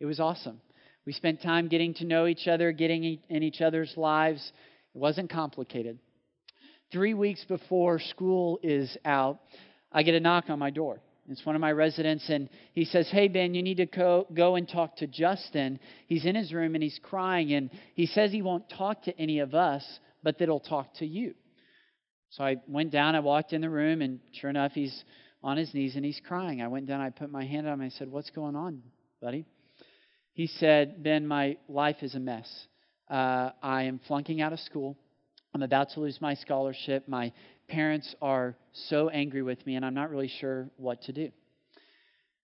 It 0.00 0.06
was 0.06 0.20
awesome. 0.20 0.60
We 1.06 1.12
spent 1.12 1.42
time 1.42 1.68
getting 1.68 1.94
to 1.94 2.04
know 2.04 2.26
each 2.26 2.46
other, 2.46 2.70
getting 2.72 3.18
in 3.28 3.42
each 3.42 3.60
other's 3.60 3.92
lives. 3.96 4.52
It 4.94 4.98
wasn't 4.98 5.30
complicated. 5.30 5.98
Three 6.92 7.14
weeks 7.14 7.44
before 7.44 7.98
school 7.98 8.60
is 8.62 8.96
out, 9.04 9.40
I 9.92 10.02
get 10.02 10.14
a 10.14 10.20
knock 10.20 10.50
on 10.50 10.58
my 10.58 10.70
door. 10.70 11.00
It's 11.30 11.44
one 11.44 11.54
of 11.54 11.60
my 11.60 11.72
residents, 11.72 12.30
and 12.30 12.48
he 12.72 12.86
says, 12.86 13.08
Hey, 13.10 13.28
Ben, 13.28 13.52
you 13.54 13.62
need 13.62 13.76
to 13.78 13.86
go, 13.86 14.26
go 14.32 14.56
and 14.56 14.66
talk 14.66 14.96
to 14.96 15.06
Justin. 15.06 15.78
He's 16.06 16.24
in 16.24 16.34
his 16.34 16.54
room 16.54 16.74
and 16.74 16.82
he's 16.82 16.98
crying, 17.02 17.52
and 17.52 17.70
he 17.94 18.06
says 18.06 18.32
he 18.32 18.40
won't 18.40 18.70
talk 18.70 19.02
to 19.02 19.18
any 19.18 19.40
of 19.40 19.54
us, 19.54 19.84
but 20.22 20.38
that 20.38 20.46
he'll 20.46 20.60
talk 20.60 20.94
to 20.96 21.06
you. 21.06 21.34
So 22.30 22.44
I 22.44 22.56
went 22.66 22.92
down, 22.92 23.14
I 23.14 23.20
walked 23.20 23.52
in 23.52 23.60
the 23.60 23.68
room, 23.68 24.00
and 24.00 24.20
sure 24.32 24.48
enough, 24.48 24.72
he's 24.72 25.04
on 25.42 25.58
his 25.58 25.72
knees 25.74 25.96
and 25.96 26.04
he's 26.04 26.20
crying. 26.26 26.62
I 26.62 26.68
went 26.68 26.86
down, 26.86 27.00
I 27.00 27.10
put 27.10 27.30
my 27.30 27.44
hand 27.44 27.66
on 27.66 27.74
him, 27.74 27.82
I 27.82 27.90
said, 27.90 28.10
What's 28.10 28.30
going 28.30 28.56
on, 28.56 28.82
buddy? 29.20 29.44
He 30.38 30.46
said, 30.46 31.02
Ben, 31.02 31.26
my 31.26 31.56
life 31.68 31.96
is 32.00 32.14
a 32.14 32.20
mess. 32.20 32.48
Uh, 33.10 33.50
I 33.60 33.82
am 33.82 33.98
flunking 34.06 34.40
out 34.40 34.52
of 34.52 34.60
school. 34.60 34.96
I'm 35.52 35.64
about 35.64 35.90
to 35.94 36.00
lose 36.00 36.20
my 36.20 36.34
scholarship. 36.34 37.08
My 37.08 37.32
parents 37.66 38.14
are 38.22 38.54
so 38.72 39.08
angry 39.08 39.42
with 39.42 39.66
me, 39.66 39.74
and 39.74 39.84
I'm 39.84 39.94
not 39.94 40.10
really 40.10 40.30
sure 40.38 40.70
what 40.76 41.02
to 41.02 41.12
do. 41.12 41.32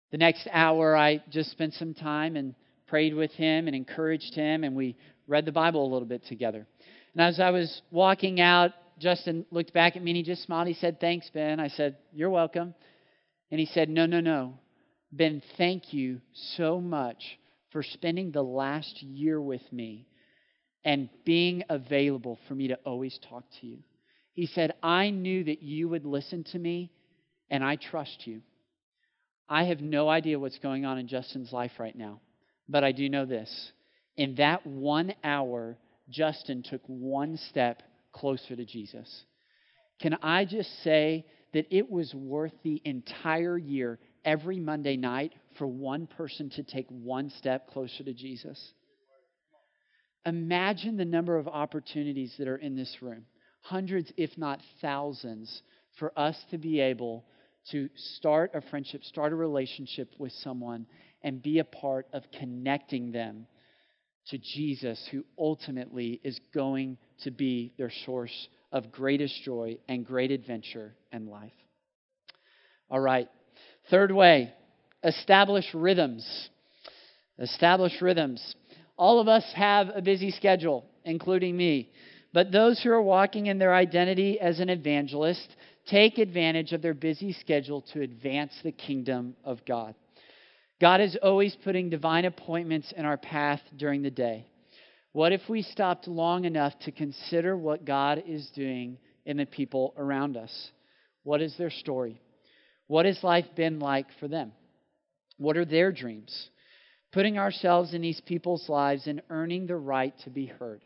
The 0.10 0.18
next 0.18 0.48
hour, 0.52 0.98
I 0.98 1.22
just 1.30 1.52
spent 1.52 1.76
some 1.76 1.94
time 1.94 2.36
and 2.36 2.56
prayed 2.88 3.14
with 3.14 3.30
him 3.34 3.68
and 3.68 3.76
encouraged 3.76 4.34
him, 4.34 4.64
and 4.64 4.76
we 4.76 4.98
read 5.28 5.46
the 5.46 5.52
Bible 5.52 5.86
a 5.86 5.92
little 5.94 6.08
bit 6.08 6.26
together. 6.26 6.66
And 7.14 7.22
as 7.22 7.40
I 7.40 7.52
was 7.52 7.84
walking 7.92 8.42
out, 8.42 8.72
Justin 8.98 9.46
looked 9.52 9.72
back 9.72 9.96
at 9.96 10.02
me 10.02 10.10
and 10.10 10.18
he 10.18 10.24
just 10.24 10.42
smiled. 10.42 10.68
He 10.68 10.74
said, 10.74 11.00
Thanks, 11.00 11.30
Ben. 11.32 11.60
I 11.60 11.68
said, 11.68 11.98
You're 12.12 12.32
welcome. 12.32 12.74
And 13.52 13.60
he 13.60 13.68
said, 13.68 13.88
No, 13.88 14.08
no, 14.08 14.20
no. 14.20 14.56
Ben, 15.12 15.44
thank 15.58 15.94
you 15.94 16.22
so 16.56 16.82
much 16.82 17.38
for 17.74 17.84
spending 17.84 18.32
the 18.32 18.44
last 18.44 19.02
year 19.04 19.42
with 19.42 19.62
me 19.74 20.08
and 20.86 21.10
being 21.26 21.64
available 21.70 22.40
for 22.48 22.56
me 22.56 22.70
to 22.70 22.76
always 22.86 23.20
talk 23.30 23.44
to 23.60 23.68
you. 23.68 23.80
He 24.34 24.46
said, 24.46 24.74
I 24.82 25.10
knew 25.10 25.44
that 25.44 25.62
you 25.62 25.90
would 25.90 26.06
listen 26.06 26.44
to 26.52 26.60
me, 26.60 26.92
and 27.50 27.64
I 27.64 27.76
trust 27.76 28.26
you. 28.26 28.42
I 29.50 29.66
have 29.66 29.82
no 29.82 30.08
idea 30.10 30.40
what's 30.40 30.60
going 30.60 30.86
on 30.86 30.98
in 30.98 31.08
Justin's 31.08 31.52
life 31.52 31.74
right 31.80 31.96
now, 31.96 32.22
but 32.70 32.84
I 32.84 32.92
do 32.92 33.10
know 33.10 33.26
this. 33.26 33.72
In 34.18 34.36
that 34.36 34.66
one 34.66 35.14
hour, 35.24 35.78
Justin 36.10 36.64
took 36.64 36.82
one 36.88 37.38
step 37.50 37.84
closer 38.12 38.56
to 38.56 38.66
Jesus. 38.66 39.24
Can 40.02 40.16
I 40.22 40.46
just 40.46 40.70
say 40.84 41.26
that 41.54 41.68
it 41.76 41.90
was 41.90 42.14
worth 42.14 42.54
the 42.64 42.82
entire 42.86 43.58
year, 43.58 44.00
every 44.26 44.60
Monday 44.60 44.98
night, 44.98 45.34
for 45.58 45.68
one 45.68 46.08
person 46.08 46.50
to 46.52 46.64
take 46.64 46.88
one 46.90 47.30
step 47.38 47.70
closer 47.70 48.04
to 48.04 48.14
Jesus? 48.14 48.74
Imagine 50.26 50.98
the 50.98 51.06
number 51.06 51.38
of 51.38 51.48
opportunities 51.48 52.34
that 52.38 52.48
are 52.48 52.58
in 52.58 52.76
this 52.76 52.98
room 53.02 53.26
hundreds, 53.62 54.12
if 54.18 54.38
not 54.38 54.60
thousands, 54.82 55.62
for 55.98 56.12
us 56.20 56.38
to 56.52 56.58
be 56.58 56.82
able 56.82 57.24
to 57.72 57.90
start 57.96 58.52
a 58.54 58.62
friendship, 58.70 59.04
start 59.06 59.32
a 59.32 59.36
relationship 59.36 60.10
with 60.18 60.34
someone, 60.34 60.86
and 61.24 61.42
be 61.42 61.60
a 61.60 61.64
part 61.64 62.06
of 62.12 62.24
connecting 62.38 63.12
them 63.12 63.48
to 64.28 64.38
Jesus, 64.38 65.08
who 65.12 65.24
ultimately 65.38 66.20
is 66.24 66.40
going 66.54 66.98
to 67.24 67.32
be 67.32 67.74
their 67.78 67.92
source 68.06 68.50
of 68.72 68.92
greatest 68.92 69.42
joy 69.44 69.78
and 69.88 70.06
great 70.06 70.32
adventure 70.32 70.96
in 71.12 71.28
life. 71.28 71.52
All 72.90 73.00
right. 73.00 73.30
Third 73.90 74.12
way, 74.12 74.54
establish 75.04 75.66
rhythms. 75.74 76.50
Establish 77.40 78.02
rhythms. 78.02 78.56
All 78.98 79.20
of 79.20 79.28
us 79.28 79.44
have 79.56 79.90
a 79.94 80.02
busy 80.02 80.32
schedule, 80.32 80.86
including 81.04 81.58
me. 81.58 81.92
But 82.32 82.52
those 82.52 82.82
who 82.82 82.92
are 82.92 83.02
walking 83.02 83.48
in 83.48 83.60
their 83.60 83.76
identity 83.76 84.40
as 84.40 84.60
an 84.60 84.70
evangelist 84.70 85.56
take 85.88 86.18
advantage 86.18 86.72
of 86.72 86.82
their 86.82 86.94
busy 86.94 87.34
schedule 87.34 87.82
to 87.94 88.02
advance 88.02 88.54
the 88.64 88.72
kingdom 88.72 89.36
of 89.44 89.66
God. 89.66 89.96
God 90.80 91.02
is 91.02 91.18
always 91.22 91.56
putting 91.64 91.90
divine 91.90 92.26
appointments 92.26 92.94
in 92.96 93.06
our 93.06 93.18
path 93.18 93.62
during 93.78 94.02
the 94.02 94.12
day. 94.12 94.48
What 95.12 95.32
if 95.32 95.42
we 95.48 95.62
stopped 95.62 96.08
long 96.08 96.46
enough 96.46 96.74
to 96.80 96.92
consider 96.92 97.56
what 97.56 97.86
God 97.86 98.24
is 98.26 98.50
doing 98.56 98.98
in 99.26 99.38
the 99.38 99.46
people 99.46 99.94
around 99.98 100.38
us? 100.38 100.72
What 101.24 101.42
is 101.42 101.56
their 101.58 101.70
story? 101.70 102.20
What 102.88 103.06
has 103.06 103.24
life 103.24 103.46
been 103.56 103.80
like 103.80 104.08
for 104.20 104.28
them? 104.28 104.52
What 105.38 105.58
are 105.58 105.66
their 105.66 105.92
dreams? 105.92 106.50
Putting 107.12 107.38
ourselves 107.38 107.94
in 107.94 108.02
these 108.02 108.22
people's 108.22 108.68
lives 108.70 109.08
and 109.08 109.22
earning 109.30 109.68
the 109.68 109.76
right 109.76 110.14
to 110.24 110.30
be 110.30 110.48
heard. 110.48 110.82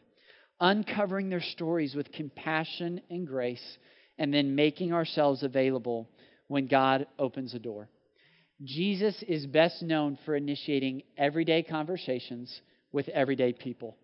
Uncovering 0.60 1.30
their 1.30 1.42
stories 1.42 1.96
with 1.96 2.12
compassion 2.12 3.02
and 3.10 3.28
grace, 3.28 3.78
and 4.18 4.34
then 4.34 4.56
making 4.56 4.94
ourselves 4.94 5.44
available 5.44 6.10
when 6.48 6.68
God 6.68 7.08
opens 7.20 7.54
a 7.54 7.60
door. 7.60 7.90
Jesus 8.64 9.24
is 9.28 9.46
best 9.46 9.84
known 9.84 10.18
for 10.26 10.36
initiating 10.36 11.04
everyday 11.18 11.62
conversations 11.62 12.62
with 12.92 13.08
everyday 13.10 13.54
people. 13.54 13.96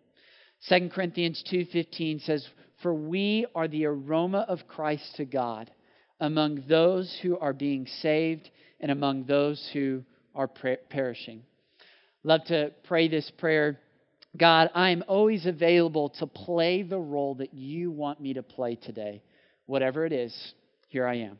2 0.70 0.90
Corinthians 0.90 1.44
2:15 1.44 2.20
says, 2.20 2.48
"For 2.82 2.94
we 2.94 3.48
are 3.56 3.68
the 3.68 3.86
aroma 3.86 4.46
of 4.48 4.68
Christ 4.68 5.16
to 5.16 5.26
God 5.26 5.72
among 6.24 6.64
those 6.70 7.14
who 7.22 7.38
are 7.38 7.52
being 7.52 7.86
saved 8.02 8.50
and 8.80 8.90
among 8.90 9.26
those 9.26 9.70
who 9.74 10.02
are 10.34 10.48
perishing. 10.90 11.44
Love 12.24 12.46
to 12.46 12.72
pray 12.86 13.10
this 13.10 13.30
prayer. 13.38 13.78
God, 14.38 14.70
I 14.74 14.92
am 14.92 15.04
always 15.10 15.46
available 15.46 16.10
to 16.20 16.26
play 16.26 16.82
the 16.82 16.98
role 16.98 17.36
that 17.36 17.54
you 17.54 17.92
want 17.92 18.22
me 18.22 18.36
to 18.36 18.42
play 18.42 18.76
today. 18.76 19.22
Whatever 19.66 20.06
it 20.06 20.14
is, 20.14 20.34
here 20.88 21.06
I 21.06 21.16
am. 21.16 21.40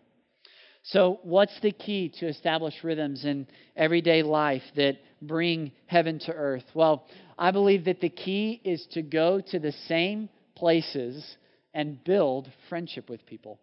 So, 0.84 1.22
what's 1.24 1.58
the 1.62 1.72
key 1.72 2.14
to 2.20 2.28
establish 2.28 2.74
rhythms 2.84 3.24
in 3.24 3.48
everyday 3.78 4.22
life 4.22 4.64
that 4.76 4.98
bring 5.22 5.72
heaven 5.86 6.20
to 6.26 6.34
earth? 6.34 6.66
Well, 6.74 7.08
I 7.40 7.52
believe 7.52 7.86
that 7.86 8.02
the 8.02 8.10
key 8.10 8.60
is 8.66 8.86
to 8.92 9.02
go 9.02 9.40
to 9.52 9.60
the 9.60 9.72
same 9.88 10.28
places 10.56 11.26
and 11.74 12.04
build 12.04 12.52
friendship 12.68 13.10
with 13.10 13.26
people. 13.26 13.62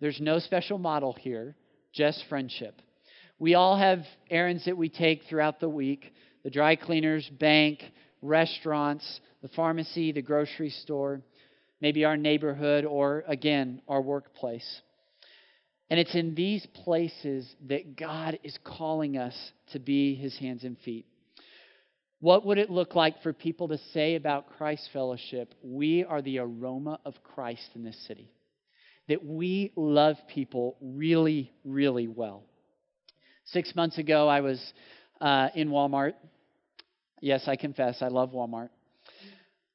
There's 0.00 0.20
no 0.20 0.38
special 0.38 0.78
model 0.78 1.14
here, 1.14 1.56
just 1.92 2.24
friendship. 2.28 2.80
We 3.38 3.54
all 3.54 3.76
have 3.76 4.00
errands 4.30 4.64
that 4.66 4.76
we 4.76 4.88
take 4.88 5.24
throughout 5.24 5.60
the 5.60 5.68
week 5.68 6.12
the 6.44 6.50
dry 6.50 6.76
cleaners, 6.76 7.28
bank, 7.28 7.82
restaurants, 8.22 9.20
the 9.42 9.48
pharmacy, 9.48 10.12
the 10.12 10.22
grocery 10.22 10.70
store, 10.70 11.20
maybe 11.80 12.04
our 12.04 12.16
neighborhood, 12.16 12.84
or 12.84 13.24
again, 13.26 13.82
our 13.88 14.00
workplace. 14.00 14.80
And 15.90 16.00
it's 16.00 16.14
in 16.14 16.34
these 16.34 16.66
places 16.84 17.52
that 17.68 17.96
God 17.96 18.38
is 18.42 18.58
calling 18.64 19.16
us 19.16 19.34
to 19.72 19.78
be 19.78 20.14
his 20.14 20.38
hands 20.38 20.64
and 20.64 20.78
feet. 20.78 21.06
What 22.20 22.46
would 22.46 22.58
it 22.58 22.70
look 22.70 22.94
like 22.94 23.22
for 23.22 23.32
people 23.32 23.68
to 23.68 23.78
say 23.92 24.14
about 24.14 24.56
Christ 24.56 24.88
Fellowship, 24.92 25.54
we 25.62 26.04
are 26.04 26.22
the 26.22 26.38
aroma 26.38 26.98
of 27.04 27.14
Christ 27.22 27.70
in 27.74 27.84
this 27.84 27.98
city? 28.06 28.30
That 29.08 29.24
we 29.24 29.72
love 29.76 30.16
people 30.28 30.76
really, 30.80 31.52
really 31.64 32.08
well. 32.08 32.42
Six 33.44 33.74
months 33.76 33.98
ago, 33.98 34.28
I 34.28 34.40
was 34.40 34.60
uh, 35.20 35.48
in 35.54 35.68
Walmart. 35.68 36.14
Yes, 37.20 37.44
I 37.46 37.56
confess, 37.56 38.02
I 38.02 38.08
love 38.08 38.32
Walmart. 38.32 38.70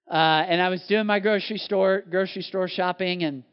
Uh, 0.10 0.14
and 0.14 0.62
I 0.62 0.68
was 0.68 0.84
doing 0.90 1.06
my 1.06 1.20
grocery 1.20 1.58
store 1.58 2.04
grocery 2.10 2.42
store 2.42 2.68
shopping, 2.68 3.24
and 3.24 3.44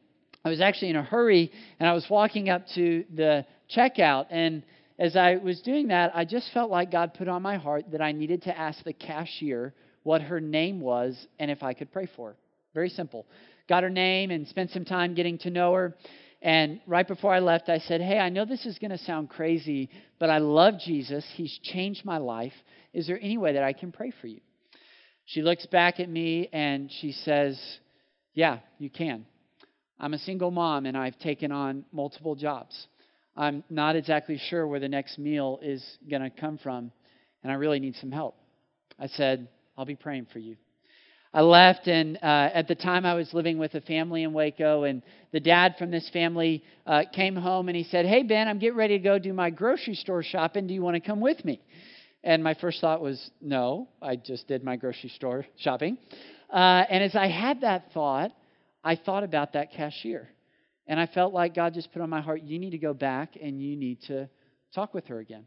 I 0.44 0.48
was 0.48 0.60
actually 0.60 0.90
in 0.90 0.96
a 0.96 1.04
hurry, 1.04 1.52
and 1.78 1.88
I 1.88 1.92
was 1.92 2.04
walking 2.10 2.48
up 2.48 2.64
to 2.74 3.04
the 3.14 3.46
checkout, 3.74 4.26
and 4.30 4.64
as 4.98 5.14
I 5.14 5.36
was 5.36 5.60
doing 5.60 5.88
that, 5.88 6.10
I 6.14 6.24
just 6.24 6.50
felt 6.52 6.70
like 6.70 6.90
God 6.90 7.14
put 7.14 7.28
on 7.28 7.40
my 7.42 7.56
heart 7.56 7.84
that 7.92 8.02
I 8.02 8.10
needed 8.10 8.42
to 8.42 8.58
ask 8.58 8.82
the 8.82 8.92
cashier 8.92 9.72
what 10.02 10.22
her 10.22 10.40
name 10.40 10.80
was 10.80 11.16
and 11.38 11.50
if 11.50 11.62
I 11.62 11.74
could 11.74 11.92
pray 11.92 12.08
for 12.16 12.30
her. 12.30 12.36
Very 12.74 12.88
simple. 12.88 13.26
Got 13.68 13.82
her 13.82 13.90
name 13.90 14.30
and 14.30 14.48
spent 14.48 14.70
some 14.70 14.84
time 14.84 15.14
getting 15.14 15.38
to 15.38 15.50
know 15.50 15.74
her. 15.74 15.96
And 16.40 16.80
right 16.86 17.06
before 17.06 17.34
I 17.34 17.40
left, 17.40 17.68
I 17.68 17.78
said, 17.78 18.00
Hey, 18.00 18.18
I 18.18 18.28
know 18.28 18.44
this 18.44 18.64
is 18.64 18.78
going 18.78 18.92
to 18.92 18.98
sound 18.98 19.28
crazy, 19.28 19.90
but 20.18 20.30
I 20.30 20.38
love 20.38 20.74
Jesus. 20.78 21.24
He's 21.34 21.58
changed 21.62 22.04
my 22.04 22.18
life. 22.18 22.52
Is 22.92 23.06
there 23.06 23.18
any 23.20 23.36
way 23.36 23.54
that 23.54 23.62
I 23.64 23.72
can 23.72 23.92
pray 23.92 24.12
for 24.20 24.28
you? 24.28 24.40
She 25.26 25.42
looks 25.42 25.66
back 25.66 26.00
at 26.00 26.08
me 26.08 26.48
and 26.52 26.90
she 27.00 27.12
says, 27.12 27.60
Yeah, 28.34 28.60
you 28.78 28.88
can. 28.88 29.26
I'm 30.00 30.14
a 30.14 30.18
single 30.18 30.50
mom 30.50 30.86
and 30.86 30.96
I've 30.96 31.18
taken 31.18 31.50
on 31.50 31.84
multiple 31.92 32.36
jobs. 32.36 32.86
I'm 33.36 33.62
not 33.68 33.94
exactly 33.94 34.40
sure 34.48 34.66
where 34.66 34.80
the 34.80 34.88
next 34.88 35.18
meal 35.18 35.58
is 35.62 35.84
going 36.10 36.22
to 36.22 36.30
come 36.30 36.58
from, 36.58 36.90
and 37.42 37.52
I 37.52 37.54
really 37.54 37.78
need 37.78 37.94
some 37.96 38.10
help. 38.10 38.36
I 38.98 39.06
said, 39.06 39.48
I'll 39.76 39.84
be 39.84 39.94
praying 39.94 40.26
for 40.32 40.40
you. 40.40 40.56
I 41.32 41.42
left, 41.42 41.86
and 41.88 42.16
uh, 42.16 42.50
at 42.54 42.68
the 42.68 42.74
time 42.74 43.04
I 43.04 43.14
was 43.14 43.34
living 43.34 43.58
with 43.58 43.74
a 43.74 43.82
family 43.82 44.22
in 44.22 44.32
Waco, 44.32 44.84
and 44.84 45.02
the 45.32 45.40
dad 45.40 45.74
from 45.78 45.90
this 45.90 46.08
family 46.10 46.64
uh, 46.86 47.02
came 47.12 47.36
home 47.36 47.68
and 47.68 47.76
he 47.76 47.84
said, 47.84 48.06
Hey, 48.06 48.22
Ben, 48.22 48.48
I'm 48.48 48.58
getting 48.58 48.78
ready 48.78 48.96
to 48.96 49.04
go 49.04 49.18
do 49.18 49.32
my 49.32 49.50
grocery 49.50 49.94
store 49.94 50.22
shopping. 50.22 50.66
Do 50.66 50.74
you 50.74 50.82
want 50.82 50.94
to 50.94 51.00
come 51.00 51.20
with 51.20 51.44
me? 51.44 51.60
And 52.24 52.42
my 52.42 52.54
first 52.54 52.80
thought 52.80 53.02
was, 53.02 53.30
No, 53.42 53.88
I 54.00 54.16
just 54.16 54.48
did 54.48 54.64
my 54.64 54.76
grocery 54.76 55.10
store 55.10 55.44
shopping. 55.58 55.98
Uh, 56.50 56.84
and 56.88 57.04
as 57.04 57.14
I 57.14 57.28
had 57.28 57.60
that 57.60 57.92
thought, 57.92 58.32
I 58.82 58.96
thought 58.96 59.22
about 59.22 59.52
that 59.52 59.72
cashier. 59.72 60.30
And 60.86 60.98
I 60.98 61.06
felt 61.06 61.34
like 61.34 61.54
God 61.54 61.74
just 61.74 61.92
put 61.92 62.00
on 62.00 62.08
my 62.08 62.22
heart, 62.22 62.42
you 62.42 62.58
need 62.58 62.70
to 62.70 62.78
go 62.78 62.94
back 62.94 63.34
and 63.40 63.60
you 63.60 63.76
need 63.76 64.00
to 64.06 64.30
talk 64.74 64.94
with 64.94 65.06
her 65.08 65.18
again. 65.18 65.44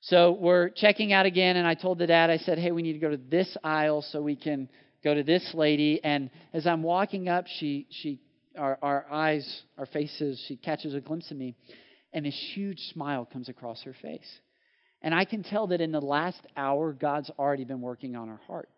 So 0.00 0.32
we're 0.32 0.68
checking 0.70 1.12
out 1.14 1.24
again, 1.24 1.56
and 1.56 1.66
I 1.66 1.74
told 1.74 1.98
the 1.98 2.06
dad, 2.06 2.28
I 2.28 2.36
said, 2.36 2.58
hey, 2.58 2.72
we 2.72 2.82
need 2.82 2.92
to 2.92 2.98
go 2.98 3.10
to 3.10 3.16
this 3.16 3.56
aisle 3.64 4.02
so 4.02 4.20
we 4.20 4.36
can 4.36 4.68
go 5.04 5.14
to 5.14 5.22
this 5.22 5.48
lady. 5.54 6.00
And 6.02 6.30
as 6.52 6.66
I'm 6.66 6.82
walking 6.82 7.28
up, 7.28 7.44
she, 7.46 7.86
she, 7.90 8.20
our, 8.58 8.78
our 8.82 9.06
eyes, 9.12 9.62
our 9.78 9.86
faces, 9.86 10.42
she 10.48 10.56
catches 10.56 10.94
a 10.94 11.00
glimpse 11.00 11.30
of 11.30 11.36
me, 11.36 11.54
and 12.12 12.24
this 12.24 12.52
huge 12.54 12.80
smile 12.92 13.28
comes 13.30 13.48
across 13.48 13.82
her 13.82 13.94
face. 14.00 14.40
And 15.02 15.14
I 15.14 15.26
can 15.26 15.42
tell 15.42 15.66
that 15.68 15.82
in 15.82 15.92
the 15.92 16.00
last 16.00 16.40
hour, 16.56 16.92
God's 16.94 17.30
already 17.38 17.64
been 17.64 17.82
working 17.82 18.16
on 18.16 18.28
her 18.28 18.40
heart. 18.46 18.70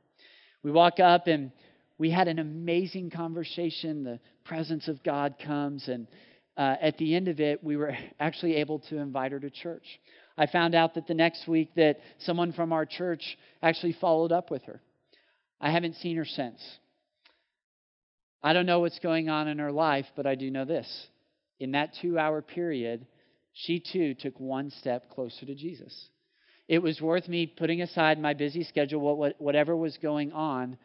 We 0.64 0.72
walk 0.72 0.98
up, 0.98 1.28
and 1.28 1.52
we 1.98 2.10
had 2.10 2.26
an 2.26 2.40
amazing 2.40 3.10
conversation. 3.10 4.02
The 4.02 4.18
presence 4.44 4.88
of 4.88 5.02
God 5.04 5.36
comes, 5.44 5.86
and 5.86 6.08
uh, 6.56 6.74
at 6.80 6.98
the 6.98 7.14
end 7.14 7.28
of 7.28 7.38
it, 7.38 7.62
we 7.62 7.76
were 7.76 7.96
actually 8.20 8.56
able 8.56 8.80
to 8.90 8.96
invite 8.96 9.30
her 9.30 9.38
to 9.38 9.50
church. 9.50 9.84
I 10.36 10.46
found 10.46 10.74
out 10.74 10.94
that 10.94 11.06
the 11.06 11.14
next 11.14 11.46
week 11.46 11.70
that 11.76 11.98
someone 12.18 12.52
from 12.52 12.72
our 12.72 12.84
church 12.84 13.38
actually 13.62 13.96
followed 14.00 14.32
up 14.32 14.50
with 14.50 14.64
her. 14.64 14.82
I 15.60 15.70
haven't 15.70 15.96
seen 15.96 16.16
her 16.16 16.24
since. 16.24 16.60
I 18.42 18.52
don't 18.52 18.66
know 18.66 18.80
what's 18.80 18.98
going 18.98 19.28
on 19.28 19.48
in 19.48 19.58
her 19.58 19.72
life, 19.72 20.06
but 20.14 20.26
I 20.26 20.34
do 20.34 20.50
know 20.50 20.64
this. 20.64 20.88
In 21.58 21.72
that 21.72 21.94
two 22.00 22.18
hour 22.18 22.42
period, 22.42 23.06
she 23.52 23.80
too 23.80 24.14
took 24.14 24.38
one 24.38 24.70
step 24.70 25.10
closer 25.10 25.46
to 25.46 25.54
Jesus. 25.54 26.08
It 26.68 26.80
was 26.80 27.00
worth 27.00 27.28
me 27.28 27.46
putting 27.46 27.80
aside 27.80 28.20
my 28.20 28.34
busy 28.34 28.64
schedule, 28.64 29.32
whatever 29.38 29.76
was 29.76 29.96
going 30.02 30.32
on, 30.32 30.76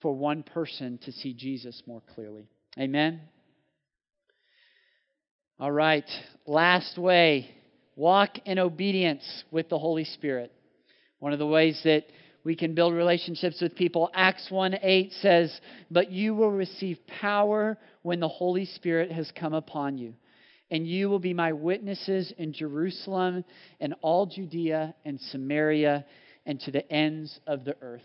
for 0.00 0.14
one 0.14 0.42
person 0.42 0.98
to 1.04 1.12
see 1.12 1.34
Jesus 1.34 1.82
more 1.86 2.02
clearly. 2.14 2.48
Amen? 2.78 3.20
All 5.60 5.72
right, 5.72 6.08
last 6.46 6.96
way 6.98 7.54
walk 7.96 8.38
in 8.46 8.60
obedience 8.60 9.44
with 9.50 9.68
the 9.68 9.78
Holy 9.78 10.04
Spirit. 10.04 10.52
One 11.18 11.32
of 11.32 11.40
the 11.40 11.46
ways 11.46 11.80
that 11.82 12.04
we 12.48 12.56
can 12.56 12.72
build 12.72 12.94
relationships 12.94 13.60
with 13.60 13.76
people. 13.76 14.10
Acts 14.14 14.46
1 14.50 14.78
8 14.80 15.12
says, 15.20 15.60
But 15.90 16.10
you 16.10 16.34
will 16.34 16.50
receive 16.50 16.96
power 17.06 17.76
when 18.00 18.20
the 18.20 18.28
Holy 18.28 18.64
Spirit 18.64 19.12
has 19.12 19.30
come 19.38 19.52
upon 19.52 19.98
you. 19.98 20.14
And 20.70 20.86
you 20.86 21.10
will 21.10 21.18
be 21.18 21.34
my 21.34 21.52
witnesses 21.52 22.32
in 22.38 22.54
Jerusalem 22.54 23.44
and 23.80 23.94
all 24.00 24.24
Judea 24.24 24.94
and 25.04 25.20
Samaria 25.20 26.06
and 26.46 26.58
to 26.60 26.70
the 26.70 26.90
ends 26.90 27.38
of 27.46 27.66
the 27.66 27.76
earth. 27.82 28.00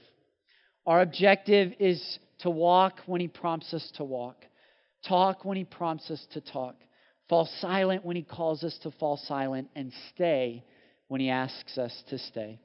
Our 0.86 1.00
objective 1.00 1.72
is 1.80 2.20
to 2.40 2.50
walk 2.50 3.00
when 3.06 3.22
He 3.22 3.30
prompts 3.30 3.74
us 3.74 3.90
to 3.96 4.04
walk, 4.04 4.44
talk 5.08 5.46
when 5.46 5.56
He 5.56 5.64
prompts 5.64 6.12
us 6.12 6.28
to 6.34 6.42
talk, 6.42 6.76
fall 7.30 7.48
silent 7.62 8.04
when 8.04 8.18
He 8.18 8.24
calls 8.24 8.66
us 8.66 8.78
to 8.84 8.92
fall 8.92 9.16
silent, 9.16 9.70
and 9.74 9.94
stay 10.14 10.66
when 11.08 11.22
He 11.22 11.30
asks 11.30 11.78
us 11.78 12.04
to 12.10 12.18
stay. 12.18 12.60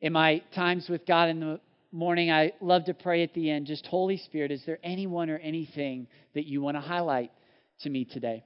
In 0.00 0.12
my 0.12 0.42
times 0.54 0.88
with 0.88 1.04
God 1.06 1.28
in 1.28 1.40
the 1.40 1.60
morning, 1.90 2.30
I 2.30 2.52
love 2.60 2.84
to 2.84 2.94
pray 2.94 3.24
at 3.24 3.34
the 3.34 3.50
end 3.50 3.66
just, 3.66 3.84
Holy 3.86 4.16
Spirit, 4.16 4.52
is 4.52 4.62
there 4.64 4.78
anyone 4.84 5.28
or 5.28 5.38
anything 5.38 6.06
that 6.34 6.46
you 6.46 6.62
want 6.62 6.76
to 6.76 6.80
highlight 6.80 7.32
to 7.80 7.90
me 7.90 8.04
today? 8.04 8.44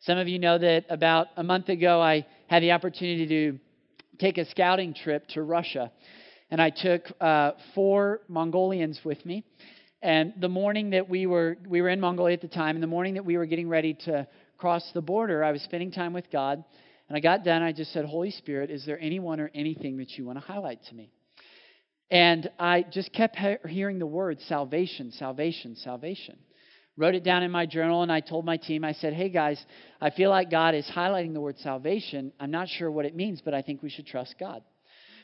Some 0.00 0.18
of 0.18 0.28
you 0.28 0.38
know 0.38 0.58
that 0.58 0.84
about 0.90 1.28
a 1.36 1.42
month 1.42 1.70
ago, 1.70 2.02
I 2.02 2.26
had 2.48 2.62
the 2.62 2.72
opportunity 2.72 3.26
to 3.26 3.58
take 4.18 4.36
a 4.36 4.44
scouting 4.50 4.92
trip 4.92 5.26
to 5.28 5.42
Russia 5.42 5.90
and 6.50 6.60
I 6.60 6.70
took 6.70 7.02
uh, 7.20 7.52
four 7.74 8.20
Mongolians 8.28 9.00
with 9.04 9.24
me. 9.24 9.44
And 10.02 10.34
the 10.38 10.48
morning 10.48 10.90
that 10.90 11.08
we 11.08 11.26
were 11.26 11.56
we 11.68 11.82
were 11.82 11.90
in 11.90 12.00
Mongolia 12.00 12.34
at 12.34 12.40
the 12.40 12.48
time, 12.48 12.76
and 12.76 12.82
the 12.82 12.88
morning 12.88 13.14
that 13.14 13.24
we 13.24 13.36
were 13.36 13.46
getting 13.46 13.68
ready 13.68 13.94
to 14.06 14.26
cross 14.56 14.82
the 14.94 15.02
border, 15.02 15.44
I 15.44 15.52
was 15.52 15.62
spending 15.62 15.90
time 15.90 16.12
with 16.12 16.30
God. 16.30 16.64
And 17.10 17.16
I 17.16 17.20
got 17.20 17.42
done. 17.42 17.60
I 17.60 17.72
just 17.72 17.92
said, 17.92 18.04
Holy 18.04 18.30
Spirit, 18.30 18.70
is 18.70 18.86
there 18.86 18.96
anyone 19.00 19.40
or 19.40 19.50
anything 19.52 19.96
that 19.96 20.16
you 20.16 20.24
want 20.24 20.38
to 20.38 20.44
highlight 20.44 20.78
to 20.84 20.94
me? 20.94 21.10
And 22.08 22.48
I 22.56 22.84
just 22.88 23.12
kept 23.12 23.34
he- 23.34 23.56
hearing 23.68 23.98
the 23.98 24.06
word 24.06 24.40
salvation, 24.42 25.10
salvation, 25.10 25.74
salvation. 25.74 26.38
Wrote 26.96 27.16
it 27.16 27.24
down 27.24 27.42
in 27.42 27.50
my 27.50 27.66
journal, 27.66 28.04
and 28.04 28.12
I 28.12 28.20
told 28.20 28.44
my 28.44 28.58
team, 28.58 28.84
I 28.84 28.92
said, 28.92 29.12
Hey 29.12 29.28
guys, 29.28 29.60
I 30.00 30.10
feel 30.10 30.30
like 30.30 30.52
God 30.52 30.76
is 30.76 30.86
highlighting 30.86 31.32
the 31.32 31.40
word 31.40 31.58
salvation. 31.58 32.32
I'm 32.38 32.52
not 32.52 32.68
sure 32.68 32.88
what 32.92 33.06
it 33.06 33.16
means, 33.16 33.40
but 33.44 33.54
I 33.54 33.62
think 33.62 33.82
we 33.82 33.90
should 33.90 34.06
trust 34.06 34.36
God. 34.38 34.62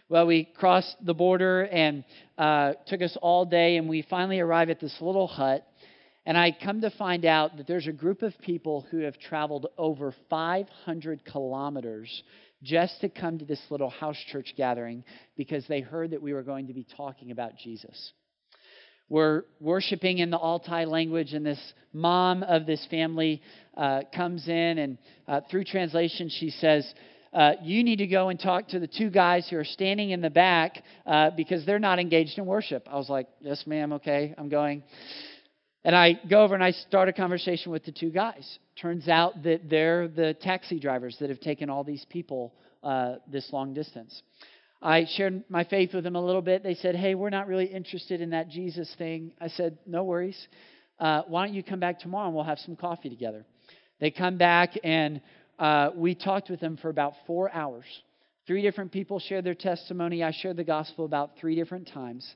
Well, 0.08 0.26
we 0.26 0.42
crossed 0.44 0.96
the 1.04 1.14
border 1.14 1.66
and 1.66 2.02
uh, 2.36 2.72
took 2.88 3.00
us 3.00 3.16
all 3.22 3.44
day, 3.44 3.76
and 3.76 3.88
we 3.88 4.02
finally 4.02 4.40
arrive 4.40 4.70
at 4.70 4.80
this 4.80 4.96
little 5.00 5.28
hut. 5.28 5.64
And 6.26 6.36
I 6.36 6.50
come 6.50 6.80
to 6.80 6.90
find 6.90 7.24
out 7.24 7.56
that 7.56 7.68
there's 7.68 7.86
a 7.86 7.92
group 7.92 8.22
of 8.22 8.34
people 8.40 8.84
who 8.90 8.98
have 8.98 9.16
traveled 9.18 9.68
over 9.78 10.12
500 10.28 11.24
kilometers 11.24 12.22
just 12.64 13.00
to 13.02 13.08
come 13.08 13.38
to 13.38 13.44
this 13.44 13.60
little 13.70 13.90
house 13.90 14.18
church 14.32 14.54
gathering 14.56 15.04
because 15.36 15.64
they 15.68 15.80
heard 15.80 16.10
that 16.10 16.20
we 16.20 16.32
were 16.32 16.42
going 16.42 16.66
to 16.66 16.74
be 16.74 16.84
talking 16.96 17.30
about 17.30 17.56
Jesus. 17.56 18.12
We're 19.08 19.44
worshiping 19.60 20.18
in 20.18 20.30
the 20.30 20.36
Altai 20.36 20.86
language, 20.86 21.32
and 21.32 21.46
this 21.46 21.60
mom 21.92 22.42
of 22.42 22.66
this 22.66 22.84
family 22.90 23.40
uh, 23.76 24.00
comes 24.12 24.48
in, 24.48 24.78
and 24.78 24.98
uh, 25.28 25.42
through 25.48 25.62
translation, 25.62 26.28
she 26.28 26.50
says, 26.50 26.92
uh, 27.32 27.52
you 27.62 27.84
need 27.84 27.96
to 27.96 28.06
go 28.08 28.30
and 28.30 28.40
talk 28.40 28.66
to 28.68 28.80
the 28.80 28.88
two 28.88 29.10
guys 29.10 29.46
who 29.48 29.58
are 29.58 29.64
standing 29.64 30.10
in 30.10 30.22
the 30.22 30.30
back 30.30 30.82
uh, 31.06 31.30
because 31.36 31.64
they're 31.66 31.78
not 31.78 32.00
engaged 32.00 32.36
in 32.36 32.46
worship. 32.46 32.88
I 32.90 32.96
was 32.96 33.08
like, 33.08 33.28
Yes, 33.40 33.62
ma'am, 33.66 33.92
okay, 33.92 34.34
I'm 34.36 34.48
going. 34.48 34.82
And 35.86 35.94
I 35.94 36.14
go 36.28 36.42
over 36.42 36.52
and 36.52 36.64
I 36.64 36.72
start 36.72 37.08
a 37.08 37.12
conversation 37.12 37.70
with 37.70 37.84
the 37.84 37.92
two 37.92 38.10
guys. 38.10 38.58
Turns 38.82 39.06
out 39.06 39.44
that 39.44 39.70
they're 39.70 40.08
the 40.08 40.34
taxi 40.34 40.80
drivers 40.80 41.16
that 41.20 41.30
have 41.30 41.38
taken 41.38 41.70
all 41.70 41.84
these 41.84 42.04
people 42.10 42.52
uh, 42.82 43.14
this 43.30 43.48
long 43.52 43.72
distance. 43.72 44.20
I 44.82 45.06
shared 45.14 45.44
my 45.48 45.62
faith 45.62 45.94
with 45.94 46.02
them 46.02 46.16
a 46.16 46.20
little 46.20 46.42
bit. 46.42 46.64
They 46.64 46.74
said, 46.74 46.96
Hey, 46.96 47.14
we're 47.14 47.30
not 47.30 47.46
really 47.46 47.66
interested 47.66 48.20
in 48.20 48.30
that 48.30 48.48
Jesus 48.48 48.92
thing. 48.98 49.30
I 49.40 49.46
said, 49.46 49.78
No 49.86 50.02
worries. 50.02 50.48
Uh, 50.98 51.22
why 51.28 51.46
don't 51.46 51.54
you 51.54 51.62
come 51.62 51.78
back 51.78 52.00
tomorrow 52.00 52.26
and 52.26 52.34
we'll 52.34 52.42
have 52.42 52.58
some 52.58 52.74
coffee 52.74 53.08
together? 53.08 53.46
They 54.00 54.10
come 54.10 54.38
back 54.38 54.70
and 54.82 55.20
uh, 55.56 55.90
we 55.94 56.16
talked 56.16 56.50
with 56.50 56.58
them 56.58 56.78
for 56.78 56.88
about 56.88 57.12
four 57.28 57.48
hours. 57.52 57.84
Three 58.48 58.62
different 58.62 58.90
people 58.90 59.20
shared 59.20 59.44
their 59.44 59.54
testimony. 59.54 60.24
I 60.24 60.32
shared 60.32 60.56
the 60.56 60.64
gospel 60.64 61.04
about 61.04 61.38
three 61.40 61.54
different 61.54 61.88
times. 61.94 62.28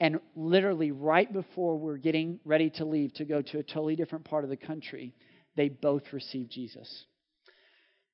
And 0.00 0.20
literally, 0.34 0.90
right 0.90 1.32
before 1.32 1.78
we're 1.78 1.98
getting 1.98 2.40
ready 2.44 2.70
to 2.70 2.84
leave 2.84 3.14
to 3.14 3.24
go 3.24 3.42
to 3.42 3.58
a 3.58 3.62
totally 3.62 3.96
different 3.96 4.24
part 4.24 4.44
of 4.44 4.50
the 4.50 4.56
country, 4.56 5.14
they 5.56 5.68
both 5.68 6.02
received 6.12 6.50
Jesus. 6.50 7.04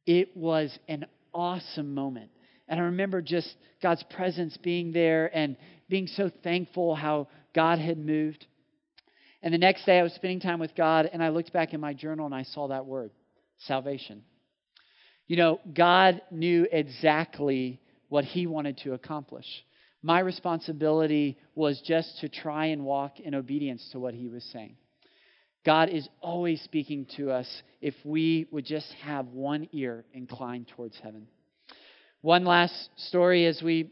It 0.06 0.36
was 0.36 0.76
an 0.88 1.06
awesome 1.32 1.94
moment. 1.94 2.30
And 2.68 2.78
I 2.78 2.84
remember 2.84 3.22
just 3.22 3.54
God's 3.82 4.04
presence 4.14 4.56
being 4.58 4.92
there 4.92 5.34
and 5.34 5.56
being 5.88 6.06
so 6.06 6.30
thankful 6.44 6.94
how 6.94 7.28
God 7.54 7.78
had 7.78 7.98
moved. 7.98 8.46
And 9.42 9.52
the 9.52 9.58
next 9.58 9.86
day 9.86 9.98
I 9.98 10.02
was 10.02 10.12
spending 10.12 10.40
time 10.40 10.60
with 10.60 10.74
God 10.74 11.08
and 11.12 11.22
I 11.22 11.30
looked 11.30 11.52
back 11.52 11.72
in 11.72 11.80
my 11.80 11.94
journal 11.94 12.26
and 12.26 12.34
I 12.34 12.44
saw 12.44 12.68
that 12.68 12.86
word 12.86 13.10
salvation. 13.66 14.22
You 15.26 15.36
know, 15.36 15.60
God 15.72 16.20
knew 16.30 16.66
exactly 16.70 17.80
what 18.08 18.24
He 18.24 18.46
wanted 18.46 18.78
to 18.78 18.92
accomplish. 18.92 19.46
My 20.02 20.20
responsibility 20.20 21.36
was 21.54 21.80
just 21.86 22.20
to 22.20 22.28
try 22.28 22.66
and 22.66 22.84
walk 22.84 23.20
in 23.20 23.34
obedience 23.34 23.86
to 23.92 23.98
what 23.98 24.14
He 24.14 24.28
was 24.28 24.44
saying. 24.44 24.76
God 25.64 25.90
is 25.90 26.08
always 26.22 26.62
speaking 26.62 27.06
to 27.16 27.30
us 27.30 27.46
if 27.82 27.94
we 28.02 28.46
would 28.50 28.64
just 28.64 28.90
have 29.02 29.26
one 29.26 29.68
ear 29.72 30.04
inclined 30.14 30.68
towards 30.68 30.98
heaven. 31.02 31.26
One 32.22 32.44
last 32.44 32.88
story 32.96 33.44
as 33.46 33.60
we 33.62 33.90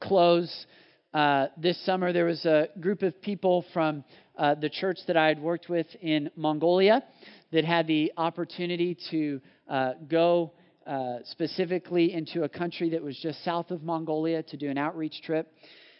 close. 0.00 0.66
Uh, 1.12 1.48
this 1.58 1.78
summer, 1.84 2.12
there 2.12 2.24
was 2.24 2.44
a 2.46 2.68
group 2.80 3.02
of 3.02 3.20
people 3.20 3.66
from 3.74 4.02
uh, 4.38 4.54
the 4.54 4.70
church 4.70 4.98
that 5.06 5.16
I 5.16 5.28
had 5.28 5.40
worked 5.40 5.68
with 5.68 5.86
in 6.00 6.30
Mongolia 6.36 7.04
that 7.52 7.64
had 7.64 7.86
the 7.86 8.12
opportunity 8.16 8.96
to 9.10 9.40
uh, 9.68 9.92
go 10.08 10.52
uh, 10.86 11.18
specifically 11.24 12.12
into 12.12 12.42
a 12.42 12.48
country 12.48 12.90
that 12.90 13.02
was 13.02 13.18
just 13.18 13.44
south 13.44 13.70
of 13.70 13.82
Mongolia 13.82 14.42
to 14.44 14.56
do 14.56 14.70
an 14.70 14.78
outreach 14.78 15.22
trip. 15.22 15.52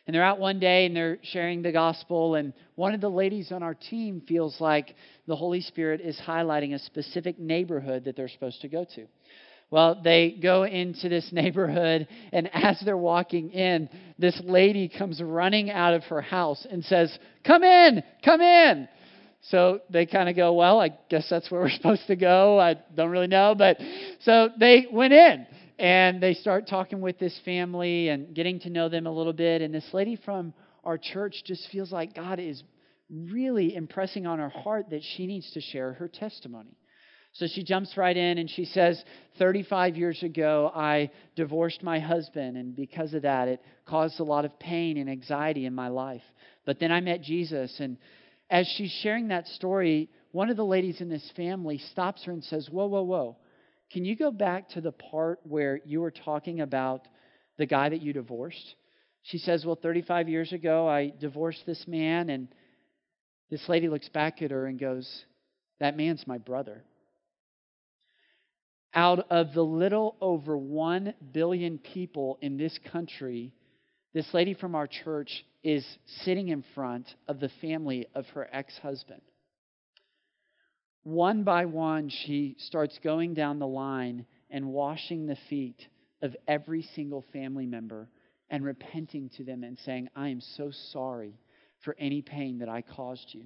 And 0.07 0.15
they're 0.15 0.23
out 0.23 0.39
one 0.39 0.61
day 0.61 0.85
and 0.85 0.95
they're 0.95 1.19
sharing 1.23 1.63
the 1.63 1.73
gospel. 1.73 2.35
And 2.35 2.53
one 2.75 2.95
of 2.95 3.01
the 3.01 3.09
ladies 3.09 3.53
on 3.53 3.63
our 3.63 3.75
team 3.75 4.23
feels 4.29 4.61
like 4.61 4.95
the 5.27 5.37
Holy 5.37 5.63
Spirit 5.63 6.01
is 6.01 6.21
highlighting 6.27 6.75
a 6.75 6.79
specific 6.79 7.39
neighborhood 7.39 8.05
that 8.05 8.17
they're 8.17 8.29
supposed 8.29 8.61
to 8.61 8.69
go 8.69 8.85
to. 8.95 9.07
Well, 9.71 10.01
they 10.05 10.37
go 10.41 10.65
into 10.65 11.09
this 11.09 11.29
neighborhood, 11.33 12.07
and 12.33 12.51
as 12.53 12.81
they're 12.85 12.97
walking 12.97 13.51
in, 13.51 13.89
this 14.19 14.41
lady 14.45 14.89
comes 14.89 15.23
running 15.23 15.71
out 15.71 15.95
of 15.95 16.05
her 16.05 16.21
house 16.21 16.67
and 16.71 16.85
says, 16.85 17.19
Come 17.45 17.63
in, 17.63 18.03
come 18.25 18.41
in. 18.41 18.89
So 19.51 19.81
they 19.91 20.07
kind 20.07 20.29
of 20.29 20.37
go, 20.37 20.55
well, 20.55 20.81
I 20.81 20.91
guess 21.11 21.27
that's 21.29 21.51
where 21.51 21.61
we're 21.61 21.71
supposed 21.77 22.07
to 22.07 22.17
go. 22.17 22.59
I 22.59 22.77
don't 22.95 23.11
really 23.11 23.27
know. 23.27 23.55
But 23.57 23.79
so 24.21 24.49
they 24.59 24.87
went 24.91 25.13
in 25.13 25.47
and 25.79 26.23
they 26.23 26.35
start 26.35 26.67
talking 26.69 27.01
with 27.01 27.19
this 27.19 27.39
family 27.45 28.09
and 28.09 28.35
getting 28.35 28.61
to 28.61 28.71
know 28.71 28.89
them 28.89 29.07
a 29.07 29.13
little 29.13 29.33
bit. 29.33 29.61
And 29.61 29.75
this 29.75 29.89
lady 29.93 30.17
from 30.25 30.55
our 30.85 30.99
church 30.99 31.43
just 31.45 31.69
feels 31.71 31.93
like 31.93 32.15
God 32.15 32.39
is 32.39 32.63
really 33.11 33.75
impressing 33.75 34.27
on 34.27 34.39
her 34.39 34.49
heart 34.49 34.91
that 34.91 35.03
she 35.17 35.27
needs 35.27 35.51
to 35.53 35.61
share 35.61 35.93
her 35.95 36.09
testimony. 36.09 36.77
So 37.35 37.47
she 37.53 37.65
jumps 37.65 37.97
right 37.97 38.17
in 38.17 38.39
and 38.39 38.49
she 38.49 38.65
says, 38.65 39.03
35 39.39 39.97
years 39.97 40.23
ago, 40.23 40.71
I 40.73 41.11
divorced 41.35 41.83
my 41.83 41.99
husband, 41.99 42.57
and 42.57 42.77
because 42.77 43.13
of 43.13 43.23
that, 43.23 43.49
it 43.49 43.61
caused 43.87 44.21
a 44.21 44.25
lot 44.25 44.45
of 44.45 44.57
pain 44.61 44.97
and 44.99 45.11
anxiety 45.11 45.67
in 45.67 45.75
my 45.75 45.89
life. 45.89 46.23
But 46.65 46.79
then 46.79 46.93
I 46.93 47.01
met 47.01 47.23
Jesus, 47.23 47.81
and 47.81 47.99
as 48.51 48.67
she's 48.77 48.91
sharing 49.03 49.29
that 49.29 49.47
story, 49.49 50.11
one 50.33 50.51
of 50.51 50.57
the 50.57 50.65
ladies 50.65 51.01
in 51.01 51.09
this 51.09 51.31
family 51.37 51.79
stops 51.79 52.25
her 52.25 52.33
and 52.33 52.45
says, 52.45 52.69
Whoa, 52.71 52.87
whoa, 52.87 53.03
whoa. 53.03 53.37
Can 53.93 54.05
you 54.05 54.17
go 54.17 54.31
back 54.31 54.71
to 54.71 54.81
the 54.81 54.93
part 54.93 55.41
where 55.45 55.81
you 55.85 56.01
were 56.01 56.11
talking 56.11 56.61
about 56.61 57.07
the 57.59 57.67
guy 57.67 57.89
that 57.89 58.03
you 58.03 58.13
divorced? 58.13 58.75
She 59.23 59.39
says, 59.39 59.65
Well, 59.65 59.79
35 59.81 60.29
years 60.29 60.53
ago, 60.53 60.89
I 60.89 61.13
divorced 61.19 61.65
this 61.67 61.87
man. 61.87 62.31
And 62.31 62.49
this 63.51 63.69
lady 63.69 63.89
looks 63.89 64.09
back 64.09 64.43
at 64.43 64.51
her 64.51 64.67
and 64.67 64.79
goes, 64.79 65.25
That 65.81 65.97
man's 65.97 66.27
my 66.27 66.39
brother. 66.39 66.85
Out 68.93 69.27
of 69.31 69.55
the 69.55 69.63
little 69.63 70.17
over 70.21 70.57
1 70.57 71.15
billion 71.33 71.79
people 71.79 72.39
in 72.41 72.57
this 72.57 72.79
country, 72.93 73.53
this 74.15 74.33
lady 74.33 74.55
from 74.55 74.77
our 74.77 74.87
church 74.87 75.45
is 75.65 75.85
sitting 76.23 76.49
in 76.49 76.65
front 76.75 77.07
of 77.27 77.41
the 77.41 77.51
family 77.61 78.07
of 78.15 78.27
her 78.29 78.49
ex 78.53 78.79
husband. 78.79 79.21
One 81.03 81.43
by 81.43 81.67
one, 81.67 82.09
she 82.09 82.57
starts 82.59 82.99
going 83.03 83.35
down 83.35 83.59
the 83.59 83.67
line 83.67 84.25
and 84.51 84.69
washing 84.69 85.27
the 85.27 85.37
feet 85.51 85.87
of 86.23 86.35
every 86.49 86.83
single 86.95 87.25
family 87.33 87.67
member 87.67 88.09
and 88.49 88.65
repenting 88.65 89.31
to 89.37 89.45
them 89.45 89.65
and 89.65 89.77
saying, 89.85 90.09
I 90.15 90.29
am 90.29 90.41
so 90.41 90.71
sorry 90.93 91.39
for 91.85 91.97
any 91.99 92.23
pain 92.23 92.59
that 92.61 92.69
I 92.69 92.83
caused 92.83 93.27
you. 93.33 93.45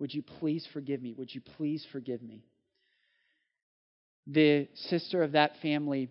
Would 0.00 0.12
you 0.12 0.22
please 0.22 0.66
forgive 0.72 1.00
me? 1.00 1.14
Would 1.16 1.34
you 1.34 1.40
please 1.56 1.86
forgive 1.92 2.22
me? 2.22 2.44
The 4.26 4.68
sister 4.74 5.22
of 5.22 5.32
that 5.32 5.52
family 5.62 6.10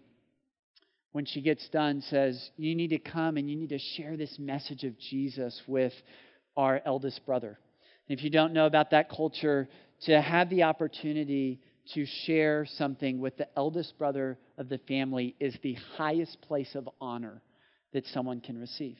when 1.11 1.25
she 1.25 1.41
gets 1.41 1.67
done, 1.69 2.01
says, 2.01 2.51
You 2.57 2.75
need 2.75 2.89
to 2.89 2.99
come 2.99 3.37
and 3.37 3.49
you 3.49 3.55
need 3.55 3.69
to 3.69 3.79
share 3.79 4.17
this 4.17 4.37
message 4.37 4.83
of 4.83 4.97
Jesus 4.99 5.61
with 5.67 5.93
our 6.55 6.81
eldest 6.85 7.25
brother. 7.25 7.59
And 8.07 8.17
if 8.17 8.23
you 8.23 8.29
don't 8.29 8.53
know 8.53 8.65
about 8.65 8.91
that 8.91 9.09
culture, 9.09 9.67
to 10.05 10.21
have 10.21 10.49
the 10.49 10.63
opportunity 10.63 11.59
to 11.93 12.05
share 12.25 12.65
something 12.65 13.19
with 13.19 13.37
the 13.37 13.47
eldest 13.57 13.97
brother 13.97 14.37
of 14.57 14.69
the 14.69 14.77
family 14.87 15.35
is 15.39 15.57
the 15.61 15.75
highest 15.97 16.39
place 16.41 16.75
of 16.75 16.87
honor 17.01 17.41
that 17.93 18.05
someone 18.07 18.41
can 18.41 18.57
receive. 18.57 18.97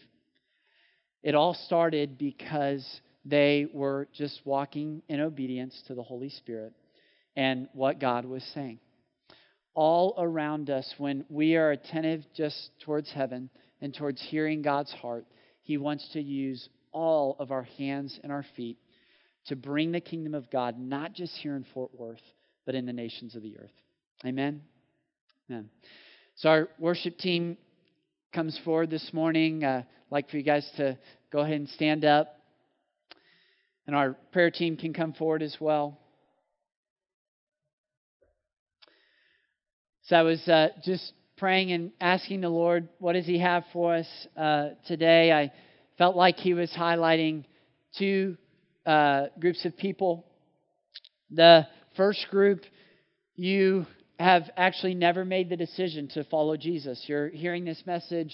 It 1.22 1.36
all 1.36 1.54
started 1.54 2.18
because 2.18 2.86
they 3.26 3.68
were 3.72 4.08
just 4.14 4.42
walking 4.46 5.04
in 5.08 5.20
obedience 5.20 5.84
to 5.88 5.94
the 5.94 6.02
Holy 6.02 6.30
Spirit 6.30 6.74
and 7.36 7.68
what 7.74 8.00
God 8.00 8.26
was 8.26 8.44
saying 8.56 8.80
all 9.80 10.14
around 10.18 10.70
us 10.70 10.94
when 10.98 11.24
we 11.30 11.56
are 11.56 11.72
attentive 11.72 12.22
just 12.36 12.72
towards 12.84 13.10
heaven 13.14 13.50
and 13.80 13.94
towards 13.94 14.22
hearing 14.22 14.62
God's 14.62 14.92
heart. 14.92 15.26
He 15.64 15.78
wants 15.78 16.06
to 16.12 16.22
use 16.22 16.68
all 16.92 17.38
of 17.40 17.50
our 17.52 17.64
hands 17.64 18.20
and 18.22 18.30
our 18.30 18.44
feet 18.58 18.78
to 19.46 19.56
bring 19.56 19.94
the 19.94 20.02
kingdom 20.02 20.36
of 20.36 20.52
God, 20.52 20.78
not 20.78 21.14
just 21.14 21.32
here 21.38 21.56
in 21.56 21.66
Fort 21.74 21.92
Worth, 21.98 22.20
but 22.66 22.76
in 22.76 22.86
the 22.86 22.92
nations 22.92 23.36
of 23.38 23.42
the 23.42 23.58
earth. 23.58 23.72
Amen? 24.26 24.64
Amen. 25.50 25.70
So, 26.36 26.50
our 26.50 26.68
worship 26.78 27.18
team 27.18 27.56
comes 28.34 28.60
forward 28.66 28.90
this 28.90 29.14
morning. 29.14 29.64
Uh, 29.64 29.84
I'd 29.86 30.12
like 30.12 30.30
for 30.30 30.36
you 30.36 30.44
guys 30.44 30.70
to 30.76 30.98
go 31.32 31.40
ahead 31.40 31.56
and 31.56 31.70
stand 31.70 32.04
up. 32.04 32.36
And 33.88 33.96
our 33.96 34.18
prayer 34.34 34.52
team 34.52 34.76
can 34.76 34.94
come 34.94 35.14
forward 35.14 35.42
as 35.42 35.56
well. 35.58 35.98
So 40.10 40.16
I 40.16 40.24
was 40.24 40.42
uh, 40.48 40.70
just 40.84 41.14
praying 41.38 41.72
and 41.72 41.92
asking 42.02 42.42
the 42.42 42.50
Lord, 42.50 42.90
what 42.98 43.14
does 43.14 43.28
He 43.28 43.38
have 43.38 43.64
for 43.72 43.94
us 43.94 44.08
uh, 44.36 44.70
today? 44.88 45.32
I 45.32 45.52
felt 46.00 46.16
like 46.16 46.38
He 46.38 46.56
was 46.56 46.72
highlighting 46.72 47.44
two 47.96 48.36
uh, 48.88 49.28
groups 49.40 49.64
of 49.66 49.78
people. 49.78 50.26
The 51.30 51.68
first 51.96 52.26
group, 52.32 52.62
you 53.36 53.86
have 54.18 54.50
actually 54.58 54.96
never 54.96 55.24
made 55.24 55.48
the 55.48 55.56
decision 55.56 56.08
to 56.16 56.24
follow 56.24 56.58
Jesus. 56.58 57.04
You're 57.06 57.30
hearing 57.30 57.64
this 57.64 57.84
message 57.86 58.34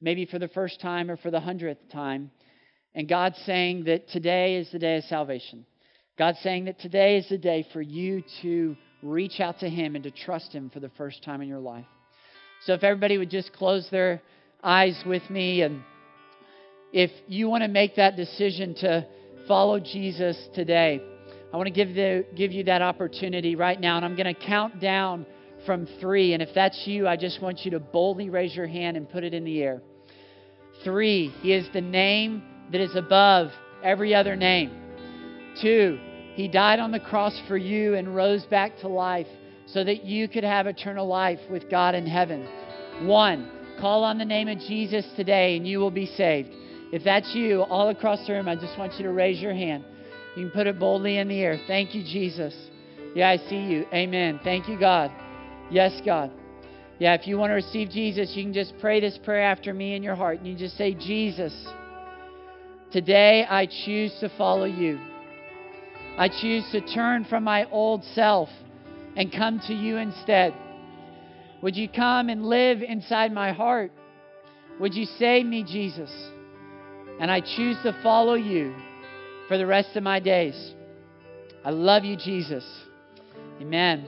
maybe 0.00 0.26
for 0.26 0.40
the 0.40 0.48
first 0.48 0.80
time 0.80 1.08
or 1.08 1.16
for 1.16 1.30
the 1.30 1.38
hundredth 1.38 1.92
time. 1.92 2.32
And 2.92 3.08
God's 3.08 3.38
saying 3.46 3.84
that 3.84 4.08
today 4.08 4.56
is 4.56 4.68
the 4.72 4.80
day 4.80 4.96
of 4.96 5.04
salvation. 5.04 5.64
God's 6.18 6.40
saying 6.40 6.64
that 6.64 6.80
today 6.80 7.18
is 7.18 7.28
the 7.28 7.38
day 7.38 7.64
for 7.72 7.80
you 7.80 8.24
to 8.42 8.76
reach 9.04 9.38
out 9.38 9.60
to 9.60 9.68
Him 9.68 9.94
and 9.94 10.04
to 10.04 10.10
trust 10.10 10.52
Him 10.52 10.70
for 10.70 10.80
the 10.80 10.90
first 10.96 11.22
time 11.22 11.40
in 11.40 11.48
your 11.48 11.60
life. 11.60 11.84
So, 12.64 12.72
if 12.72 12.82
everybody 12.82 13.18
would 13.18 13.30
just 13.30 13.52
close 13.52 13.86
their 13.90 14.22
eyes 14.62 15.00
with 15.06 15.28
me, 15.28 15.62
and 15.62 15.82
if 16.92 17.10
you 17.28 17.48
want 17.48 17.62
to 17.62 17.68
make 17.68 17.96
that 17.96 18.16
decision 18.16 18.74
to 18.76 19.06
follow 19.46 19.78
Jesus 19.78 20.36
today, 20.54 21.02
I 21.52 21.56
want 21.56 21.66
to 21.66 21.72
give, 21.72 21.94
the, 21.94 22.24
give 22.34 22.50
you 22.50 22.64
that 22.64 22.82
opportunity 22.82 23.54
right 23.54 23.80
now. 23.80 23.96
And 23.96 24.04
I'm 24.04 24.16
going 24.16 24.34
to 24.34 24.40
count 24.40 24.80
down 24.80 25.26
from 25.66 25.86
three. 26.00 26.32
And 26.32 26.42
if 26.42 26.48
that's 26.54 26.82
you, 26.86 27.06
I 27.06 27.16
just 27.16 27.40
want 27.40 27.60
you 27.64 27.70
to 27.72 27.80
boldly 27.80 28.30
raise 28.30 28.56
your 28.56 28.66
hand 28.66 28.96
and 28.96 29.08
put 29.08 29.22
it 29.22 29.34
in 29.34 29.44
the 29.44 29.62
air. 29.62 29.82
Three, 30.82 31.28
He 31.42 31.52
is 31.52 31.66
the 31.72 31.80
name 31.80 32.42
that 32.72 32.80
is 32.80 32.96
above 32.96 33.50
every 33.82 34.14
other 34.14 34.34
name. 34.34 34.72
Two, 35.60 35.98
He 36.34 36.48
died 36.48 36.80
on 36.80 36.90
the 36.90 37.00
cross 37.00 37.40
for 37.46 37.56
you 37.56 37.94
and 37.94 38.14
rose 38.14 38.44
back 38.44 38.78
to 38.80 38.88
life 38.88 39.28
so 39.66 39.84
that 39.84 40.04
you 40.04 40.28
could 40.28 40.44
have 40.44 40.66
eternal 40.66 41.06
life 41.06 41.38
with 41.50 41.70
God 41.70 41.94
in 41.94 42.06
heaven. 42.06 42.46
One, 43.02 43.50
call 43.80 44.04
on 44.04 44.18
the 44.18 44.24
name 44.24 44.48
of 44.48 44.58
Jesus 44.58 45.06
today 45.16 45.56
and 45.56 45.66
you 45.66 45.78
will 45.78 45.90
be 45.90 46.06
saved. 46.06 46.50
If 46.92 47.04
that's 47.04 47.34
you, 47.34 47.62
all 47.62 47.88
across 47.88 48.26
the 48.26 48.32
room, 48.34 48.48
I 48.48 48.56
just 48.56 48.78
want 48.78 48.94
you 48.94 49.04
to 49.04 49.12
raise 49.12 49.40
your 49.40 49.54
hand. 49.54 49.84
You 50.36 50.44
can 50.44 50.50
put 50.50 50.66
it 50.66 50.78
boldly 50.78 51.18
in 51.18 51.28
the 51.28 51.40
air. 51.40 51.60
Thank 51.66 51.94
you, 51.94 52.02
Jesus. 52.02 52.54
Yeah, 53.14 53.30
I 53.30 53.36
see 53.36 53.60
you. 53.60 53.86
Amen. 53.92 54.40
Thank 54.42 54.68
you, 54.68 54.78
God. 54.78 55.12
Yes, 55.70 56.00
God. 56.04 56.32
Yeah, 56.98 57.14
if 57.14 57.26
you 57.26 57.38
want 57.38 57.50
to 57.50 57.54
receive 57.54 57.90
Jesus, 57.90 58.32
you 58.34 58.44
can 58.44 58.52
just 58.52 58.74
pray 58.80 59.00
this 59.00 59.18
prayer 59.24 59.44
after 59.44 59.72
me 59.72 59.94
in 59.94 60.02
your 60.02 60.14
heart. 60.14 60.38
And 60.38 60.46
you 60.48 60.56
just 60.56 60.76
say, 60.76 60.94
Jesus, 60.94 61.52
today 62.92 63.44
I 63.48 63.66
choose 63.66 64.12
to 64.20 64.28
follow 64.36 64.64
you. 64.64 64.98
I 66.16 66.28
choose 66.28 66.64
to 66.70 66.80
turn 66.80 67.24
from 67.24 67.44
my 67.44 67.68
old 67.70 68.04
self 68.14 68.48
and 69.16 69.32
come 69.32 69.60
to 69.66 69.74
you 69.74 69.96
instead. 69.96 70.54
Would 71.62 71.76
you 71.76 71.88
come 71.88 72.28
and 72.28 72.46
live 72.46 72.82
inside 72.82 73.32
my 73.32 73.52
heart? 73.52 73.90
Would 74.80 74.94
you 74.94 75.06
save 75.06 75.46
me, 75.46 75.64
Jesus? 75.64 76.10
And 77.20 77.30
I 77.30 77.40
choose 77.40 77.76
to 77.82 77.96
follow 78.02 78.34
you 78.34 78.74
for 79.48 79.58
the 79.58 79.66
rest 79.66 79.96
of 79.96 80.02
my 80.02 80.20
days. 80.20 80.74
I 81.64 81.70
love 81.70 82.04
you, 82.04 82.16
Jesus. 82.16 82.64
Amen. 83.60 84.06